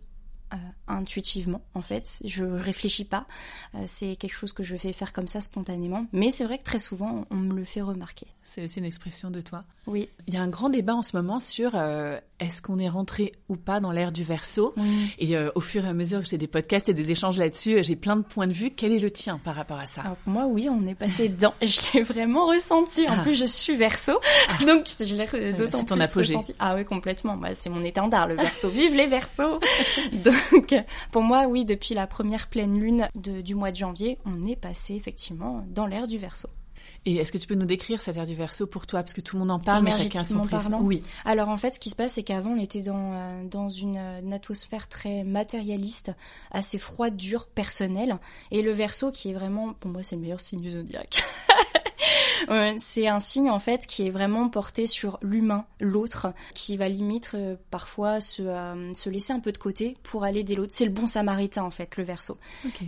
euh, 0.53 0.57
intuitivement 0.89 1.63
en 1.75 1.83
fait. 1.83 2.19
Je 2.25 2.45
réfléchis 2.45 3.05
pas. 3.05 3.27
Euh, 3.75 3.85
c'est 3.87 4.17
quelque 4.17 4.35
chose 4.35 4.53
que 4.53 4.63
je 4.63 4.77
fais 4.77 4.93
faire 4.93 5.13
comme 5.13 5.29
ça 5.29 5.41
spontanément. 5.41 6.07
Mais 6.13 6.31
c'est 6.31 6.45
vrai 6.45 6.59
que 6.59 6.65
très 6.65 6.79
souvent 6.79 7.25
on 7.31 7.37
me 7.37 7.55
le 7.55 7.65
fait 7.65 7.83
remarquer. 7.83 8.27
C'est 8.45 8.65
aussi 8.65 8.81
une 8.81 8.85
expression 8.85 9.31
de 9.31 9.41
toi. 9.41 9.65
Oui. 9.87 10.09
Il 10.27 10.35
y 10.35 10.37
a 10.37 10.43
un 10.43 10.49
grand 10.49 10.69
débat 10.69 10.95
en 10.95 11.03
ce 11.03 11.17
moment 11.17 11.41
sur 11.41 11.73
euh, 11.75 12.19
est-ce 12.39 12.61
qu'on 12.61 12.79
est 12.79 12.89
rentré 12.89 13.33
ou 13.49 13.57
pas 13.57 13.81
dans 13.81 13.93
l'ère 13.93 14.13
du 14.13 14.25
verso? 14.25 14.75
Et 15.19 15.37
au 15.55 15.61
fur 15.61 15.85
et 15.85 15.89
à 15.89 15.95
mesure 15.95 16.21
que 16.21 16.27
j'ai 16.27 16.39
des 16.39 16.49
podcasts 16.49 16.89
et 16.89 16.95
des 16.95 17.13
échanges 17.13 17.39
là-dessus, 17.39 17.83
j'ai 17.83 17.97
plein 17.97 18.17
de 18.17 18.23
points 18.23 18.47
de 18.47 18.53
vue. 18.53 18.71
Quel 18.71 18.93
est 18.93 18.99
le 18.99 19.11
tien 19.11 19.39
par 19.39 19.55
rapport 19.55 19.79
à 19.79 19.87
ça? 19.87 20.17
Moi, 20.27 20.47
oui, 20.47 20.69
on 20.69 20.87
est 20.87 20.95
passé 20.95 21.29
dedans. 21.29 21.55
Je 21.63 21.81
l'ai 21.95 22.03
vraiment 22.03 22.47
ressenti. 22.47 23.07
En 23.09 23.15
ah. 23.19 23.23
plus, 23.23 23.35
je 23.35 23.45
suis 23.45 23.77
verso, 23.77 24.13
ah. 24.49 24.65
donc 24.67 24.87
je 24.89 25.15
l'ai 25.15 25.53
d'autant 25.53 25.85
plus 25.85 26.01
apogée. 26.01 26.35
ressenti. 26.35 26.55
Ah 26.59 26.75
oui, 26.75 26.85
complètement. 26.85 27.37
Bah, 27.37 27.51
c'est 27.55 27.71
mon 27.71 27.83
étendard, 27.85 28.29
le 28.29 28.37
verso. 28.37 28.69
Vive 28.69 28.95
les 28.95 29.07
versos 29.07 29.61
Donc, 30.13 30.35
pour 31.13 31.23
moi, 31.23 31.47
oui, 31.47 31.65
depuis 31.65 31.95
la 31.95 32.07
première 32.07 32.49
pleine 32.49 32.79
lune 32.79 33.09
du 33.15 33.55
mois 33.55 33.71
de 33.71 33.77
janvier, 33.77 34.19
on 34.25 34.43
est 34.47 34.57
passé 34.57 34.95
effectivement 34.95 35.65
dans 35.69 35.87
l'ère 35.87 36.07
du 36.07 36.19
Verseau. 36.19 36.49
Et 37.05 37.17
est-ce 37.17 37.33
que 37.33 37.39
tu 37.39 37.49
peux 37.49 37.57
nous 37.57 37.67
décrire 37.67 38.01
cette 38.01 38.17
ère 38.17 38.27
du 38.27 38.35
verso 38.35 38.67
pour 38.67 38.87
toi? 38.87 39.01
Parce 39.01 39.13
que 39.13 39.21
tout 39.21 39.35
le 39.35 39.41
monde 39.41 39.51
en 39.51 39.59
parle, 39.59 39.83
mais 39.83 39.91
chacun 39.91 40.23
son 40.23 40.47
prisme. 40.47 40.77
Oui. 40.81 41.03
Alors 41.25 41.49
en 41.49 41.57
fait, 41.57 41.75
ce 41.75 41.81
qui 41.81 41.91
se 41.91 41.97
passe, 41.97 42.13
c'est 42.13 42.23
qu'avant, 42.23 42.51
on 42.51 42.61
était 42.61 42.83
dans, 42.83 43.13
euh, 43.13 43.45
dans 43.45 43.69
une, 43.69 43.97
une, 43.97 44.33
atmosphère 44.33 44.89
très 44.89 45.25
matérialiste, 45.25 46.13
assez 46.53 46.79
froide, 46.79 47.17
dure, 47.17 47.47
personnelle. 47.47 48.19
Et 48.53 48.63
le 48.63 48.71
verso, 48.71 49.11
qui 49.11 49.31
est 49.31 49.35
vraiment, 49.35 49.73
pour 49.75 49.91
moi, 49.91 50.05
c'est 50.05 50.15
le 50.15 50.23
meilleur 50.23 50.41
signe 50.41 50.61
du 50.61 50.71
zodiaque. 50.71 51.25
c'est 52.79 53.09
un 53.09 53.21
signe 53.21 53.51
en 53.51 53.59
fait 53.59 53.87
qui 53.87 54.07
est 54.07 54.11
vraiment 54.11 54.49
porté 54.49 54.87
sur 54.87 55.19
l'humain, 55.23 55.67
l'autre, 55.81 56.33
qui 56.55 56.77
va 56.77 56.89
limite 56.89 57.33
euh, 57.35 57.57
parfois 57.71 58.21
se, 58.21 58.43
euh, 58.43 58.95
se 58.95 59.11
laisser 59.11 59.33
un 59.33 59.41
peu 59.41 59.53
de 59.53 59.59
côté 59.59 59.97
pour 60.03 60.25
aller 60.25 60.41
aider 60.41 60.55
l'autre. 60.55 60.73
C'est 60.75 60.85
le 60.85 60.91
bon 60.91 61.07
samaritain 61.07 61.63
en 61.63 61.71
fait, 61.71 61.97
le 61.97 62.05
verso. 62.05 62.39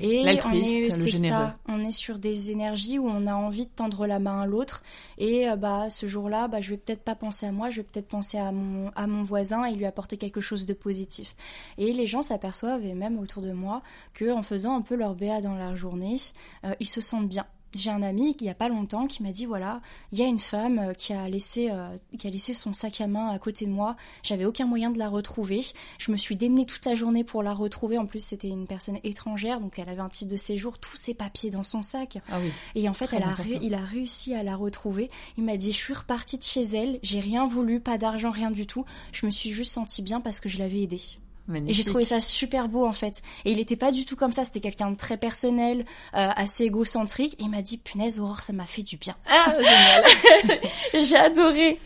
Et 0.00 0.22
on 0.44 0.52
est, 0.52 1.08
généreux. 1.08 1.28
Ça, 1.28 1.56
on 1.68 1.84
est 1.84 1.92
sur 1.92 2.18
des 2.18 2.50
énergies 2.50 2.98
où 2.98 3.06
on 3.06 3.26
a 3.26 3.34
envie 3.34 3.66
de 3.66 3.70
tendre 3.70 4.06
la 4.06 4.18
main 4.18 4.42
à 4.42 4.46
l'autre. 4.46 4.82
Et 5.18 5.48
euh, 5.48 5.56
bah 5.56 5.90
ce 5.90 6.06
jour-là, 6.06 6.48
bah 6.48 6.60
je 6.60 6.70
vais 6.70 6.76
peut-être 6.76 7.02
pas 7.02 7.14
penser 7.14 7.46
à 7.46 7.52
moi, 7.52 7.70
je 7.70 7.76
vais 7.76 7.82
peut-être 7.82 8.08
penser 8.08 8.38
à 8.38 8.52
mon 8.52 8.90
à 8.96 9.06
mon 9.06 9.22
voisin 9.22 9.64
et 9.64 9.74
lui 9.74 9.86
apporter 9.86 10.16
quelque 10.16 10.40
chose 10.40 10.66
de 10.66 10.74
positif. 10.74 11.34
Et 11.78 11.92
les 11.92 12.06
gens 12.06 12.22
s'aperçoivent 12.22 12.84
et 12.84 12.94
même 12.94 13.18
autour 13.18 13.42
de 13.42 13.52
moi 13.52 13.82
que 14.12 14.30
en 14.30 14.42
faisant 14.42 14.76
un 14.76 14.82
peu 14.82 14.94
leur 14.94 15.14
BA 15.14 15.40
dans 15.40 15.54
la 15.54 15.74
journée, 15.74 16.16
ils 16.80 16.88
se 16.88 17.00
sentent 17.00 17.28
bien 17.28 17.46
j'ai 17.74 17.90
un 17.90 18.02
ami 18.02 18.37
qui 18.37 18.44
il 18.44 18.48
y 18.48 18.50
a 18.50 18.54
pas 18.54 18.68
longtemps 18.68 19.06
qui 19.06 19.22
m'a 19.22 19.32
dit 19.32 19.46
voilà 19.46 19.80
il 20.12 20.18
y 20.18 20.22
a 20.22 20.26
une 20.26 20.38
femme 20.38 20.78
euh, 20.78 20.92
qui 20.92 21.14
a 21.14 21.28
laissé 21.28 21.70
euh, 21.70 21.96
qui 22.18 22.26
a 22.26 22.30
laissé 22.30 22.52
son 22.52 22.72
sac 22.72 23.00
à 23.00 23.06
main 23.06 23.30
à 23.30 23.38
côté 23.38 23.64
de 23.64 23.70
moi. 23.70 23.96
J'avais 24.22 24.44
aucun 24.44 24.66
moyen 24.66 24.90
de 24.90 24.98
la 24.98 25.08
retrouver. 25.08 25.62
Je 25.98 26.12
me 26.12 26.16
suis 26.16 26.37
démenée 26.37 26.66
toute 26.66 26.84
la 26.84 26.94
journée 26.94 27.24
pour 27.24 27.42
la 27.42 27.54
retrouver. 27.54 27.96
En 27.96 28.06
plus 28.06 28.20
c'était 28.20 28.48
une 28.48 28.66
personne 28.66 28.98
étrangère 29.02 29.60
donc 29.60 29.78
elle 29.78 29.88
avait 29.88 30.02
un 30.02 30.08
titre 30.08 30.30
de 30.30 30.37
séjour 30.37 30.78
tous 30.78 30.96
ses 30.96 31.14
papiers 31.14 31.50
dans 31.50 31.64
son 31.64 31.82
sac. 31.82 32.18
Ah 32.30 32.38
oui. 32.40 32.50
et 32.74 32.88
en 32.88 32.94
fait 32.94 33.08
elle 33.12 33.22
a 33.22 33.34
il 33.62 33.74
a 33.74 33.84
réussi 33.84 34.34
à 34.34 34.42
la 34.42 34.56
retrouver. 34.56 35.10
Il 35.38 35.44
m'a 35.44 35.56
dit 35.56 35.72
je 35.72 35.78
suis 35.78 35.94
repartie 35.94 36.38
de 36.38 36.44
chez 36.44 36.62
elle 36.62 36.98
j'ai 37.02 37.20
rien 37.20 37.46
voulu 37.46 37.80
pas 37.80 37.98
d'argent 37.98 38.30
rien 38.30 38.50
du 38.50 38.66
tout. 38.66 38.84
Je 39.12 39.24
me 39.24 39.30
suis 39.30 39.50
juste 39.50 39.72
sentie 39.72 40.02
bien 40.02 40.20
parce 40.20 40.40
que 40.40 40.48
je 40.48 40.58
l'avais 40.58 40.82
aidée 40.82 41.00
et 41.52 41.74
j'ai 41.74 41.85
trouvé 41.85 42.04
ça 42.04 42.20
super 42.20 42.68
beau 42.68 42.87
en 42.87 42.92
fait. 42.92 43.22
Et 43.44 43.52
il 43.52 43.61
était 43.61 43.76
pas 43.76 43.92
du 43.92 44.04
tout 44.07 44.16
comme 44.16 44.33
ça, 44.33 44.44
c'était 44.44 44.61
quelqu'un 44.61 44.90
de 44.90 44.96
très 44.96 45.16
personnel, 45.16 45.85
euh, 46.14 46.30
assez 46.37 46.64
égocentrique. 46.64 47.35
Et 47.38 47.44
il 47.44 47.50
m'a 47.50 47.62
dit, 47.62 47.76
punaise, 47.76 48.18
Aurore, 48.20 48.40
ça 48.40 48.52
m'a 48.52 48.64
fait 48.64 48.83
du 48.83 48.96
bien. 48.96 49.14
Ah, 49.26 49.54
génial 49.59 50.61
J'ai 51.04 51.16
adoré 51.16 51.80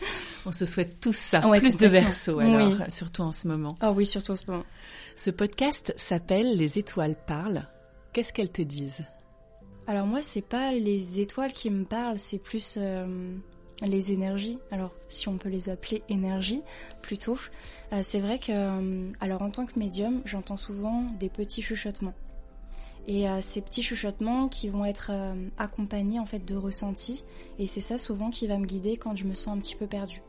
On 0.45 0.51
se 0.51 0.65
souhaite 0.65 0.99
tous 0.99 1.15
ça, 1.15 1.41
plus 1.41 1.77
de 1.77 1.87
verso 1.87 2.39
alors, 2.39 2.89
surtout 2.89 3.23
en 3.23 3.31
ce 3.31 3.47
moment. 3.47 3.77
Ah 3.81 3.91
oui, 3.91 4.05
surtout 4.05 4.31
en 4.31 4.37
ce 4.37 4.49
moment. 4.49 4.65
Ce 5.15 5.29
podcast 5.29 5.93
s'appelle 5.97 6.55
Les 6.55 6.79
étoiles 6.79 7.15
parlent. 7.27 7.67
Qu'est-ce 8.13 8.31
qu'elles 8.31 8.51
te 8.51 8.61
disent? 8.61 9.03
Alors 9.87 10.05
moi, 10.05 10.21
c'est 10.21 10.41
pas 10.45 10.71
les 10.71 11.19
étoiles 11.19 11.51
qui 11.51 11.69
me 11.69 11.83
parlent, 11.83 12.19
c'est 12.19 12.37
plus... 12.37 12.75
Euh, 12.77 13.35
les 13.87 14.11
énergies, 14.11 14.59
alors 14.71 14.91
si 15.07 15.27
on 15.27 15.37
peut 15.37 15.49
les 15.49 15.69
appeler 15.69 16.03
énergies 16.09 16.61
plutôt, 17.01 17.37
euh, 17.93 18.01
c'est 18.03 18.19
vrai 18.19 18.39
que, 18.39 18.51
euh, 18.51 19.11
alors 19.19 19.41
en 19.41 19.49
tant 19.49 19.65
que 19.65 19.79
médium, 19.79 20.21
j'entends 20.25 20.57
souvent 20.57 21.03
des 21.19 21.29
petits 21.29 21.61
chuchotements. 21.61 22.13
Et 23.07 23.27
euh, 23.27 23.41
ces 23.41 23.61
petits 23.61 23.81
chuchotements 23.81 24.49
qui 24.49 24.69
vont 24.69 24.85
être 24.85 25.11
accompagnés 25.57 26.19
en 26.19 26.25
fait 26.25 26.45
de 26.45 26.55
ressentis, 26.55 27.23
et 27.57 27.67
c'est 27.67 27.81
ça 27.81 27.97
souvent 27.97 28.29
qui 28.29 28.47
va 28.47 28.57
me 28.57 28.65
guider 28.65 28.97
quand 28.97 29.15
je 29.15 29.25
me 29.25 29.33
sens 29.33 29.55
un 29.55 29.59
petit 29.59 29.75
peu 29.75 29.87
perdue. 29.87 30.21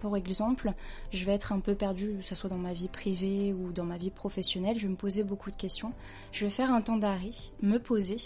Pour 0.00 0.16
exemple, 0.18 0.72
je 1.12 1.24
vais 1.24 1.32
être 1.32 1.52
un 1.52 1.60
peu 1.60 1.74
perdue, 1.74 2.16
que 2.18 2.24
ce 2.24 2.34
soit 2.34 2.50
dans 2.50 2.58
ma 2.58 2.74
vie 2.74 2.88
privée 2.88 3.54
ou 3.54 3.72
dans 3.72 3.84
ma 3.84 3.96
vie 3.96 4.10
professionnelle, 4.10 4.76
je 4.76 4.82
vais 4.82 4.90
me 4.92 4.96
poser 4.96 5.24
beaucoup 5.24 5.50
de 5.50 5.56
questions. 5.56 5.92
Je 6.30 6.44
vais 6.44 6.50
faire 6.50 6.72
un 6.72 6.82
temps 6.82 6.98
d'arrêt, 6.98 7.30
me 7.62 7.78
poser 7.78 8.18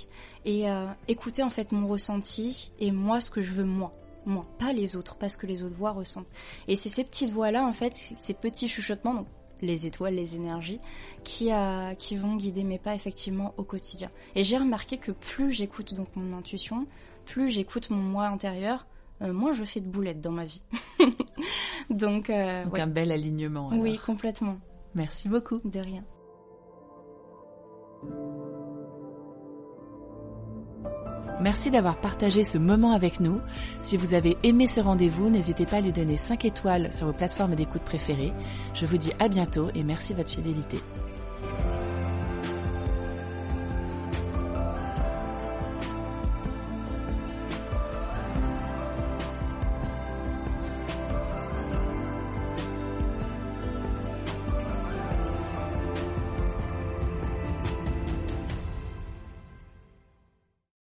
et 0.45 0.64
écouter 1.07 1.45
en 1.45 1.51
fait 1.51 1.71
mon 1.71 1.87
ressenti 1.87 2.73
et 2.81 2.91
moi 2.91 3.21
ce 3.21 3.31
que 3.31 3.41
je 3.41 3.53
veux 3.53 3.64
moi 3.64 3.93
moi, 4.26 4.44
pas 4.59 4.72
les 4.72 4.96
autres, 4.96 5.16
parce 5.16 5.37
que 5.37 5.46
les 5.46 5.62
autres 5.62 5.76
voix 5.76 5.92
ressentent. 5.92 6.28
Et 6.66 6.76
c'est 6.76 6.88
ces 6.88 7.04
petites 7.04 7.31
voix-là, 7.31 7.64
en 7.64 7.72
fait, 7.72 7.94
ces 7.94 8.35
petits 8.35 8.68
chuchotements, 8.68 9.14
donc 9.14 9.26
les 9.62 9.87
étoiles, 9.87 10.14
les 10.14 10.37
énergies, 10.37 10.81
qui, 11.24 11.52
euh, 11.52 11.94
qui 11.94 12.16
vont 12.16 12.37
guider 12.37 12.64
mes 12.64 12.78
pas 12.78 12.94
effectivement 12.94 13.54
au 13.57 13.64
quotidien. 13.64 14.11
Et 14.35 14.44
j'ai 14.44 14.57
remarqué 14.57 14.98
que 14.98 15.12
plus 15.12 15.52
j'écoute 15.52 15.94
donc 15.94 16.09
mon 16.16 16.37
intuition, 16.37 16.87
plus 17.24 17.48
j'écoute 17.48 17.90
mon 17.90 17.96
moi 17.96 18.26
intérieur, 18.26 18.87
euh, 19.22 19.33
moins 19.33 19.52
je 19.52 19.64
fais 19.64 19.81
de 19.81 19.88
boulettes 19.88 20.20
dans 20.20 20.33
ma 20.33 20.44
vie. 20.44 20.62
donc, 21.90 22.31
euh, 22.31 22.64
donc 22.64 22.78
un 22.78 22.87
bel 22.87 23.11
alignement. 23.11 23.70
Oui, 23.72 23.98
complètement. 23.98 24.59
Merci 24.94 25.28
beaucoup. 25.28 25.61
De 25.64 25.81
rien. 25.81 26.04
Merci 31.40 31.70
d'avoir 31.70 31.96
partagé 31.96 32.42
ce 32.42 32.59
moment 32.59 32.92
avec 32.92 33.20
nous. 33.20 33.40
Si 33.81 33.96
vous 33.96 34.14
avez 34.14 34.37
aimé 34.42 34.66
ce 34.66 34.81
rendez-vous, 34.81 35.31
n'hésitez 35.31 35.66
pas 35.66 35.77
à 35.77 35.81
lui 35.81 35.92
donner 35.92 36.16
5 36.16 36.44
étoiles 36.44 36.92
sur 36.92 37.07
vos 37.07 37.12
plateformes 37.12 37.55
d'écoute 37.55 37.83
préférées. 37.83 38.33
Je 38.74 38.87
vous 38.87 38.98
dis 38.98 39.12
à 39.20 39.29
bientôt 39.29 39.68
et 39.74 39.85
merci 39.85 40.12
de 40.12 40.18
votre 40.18 40.31
fidélité. 40.31 40.79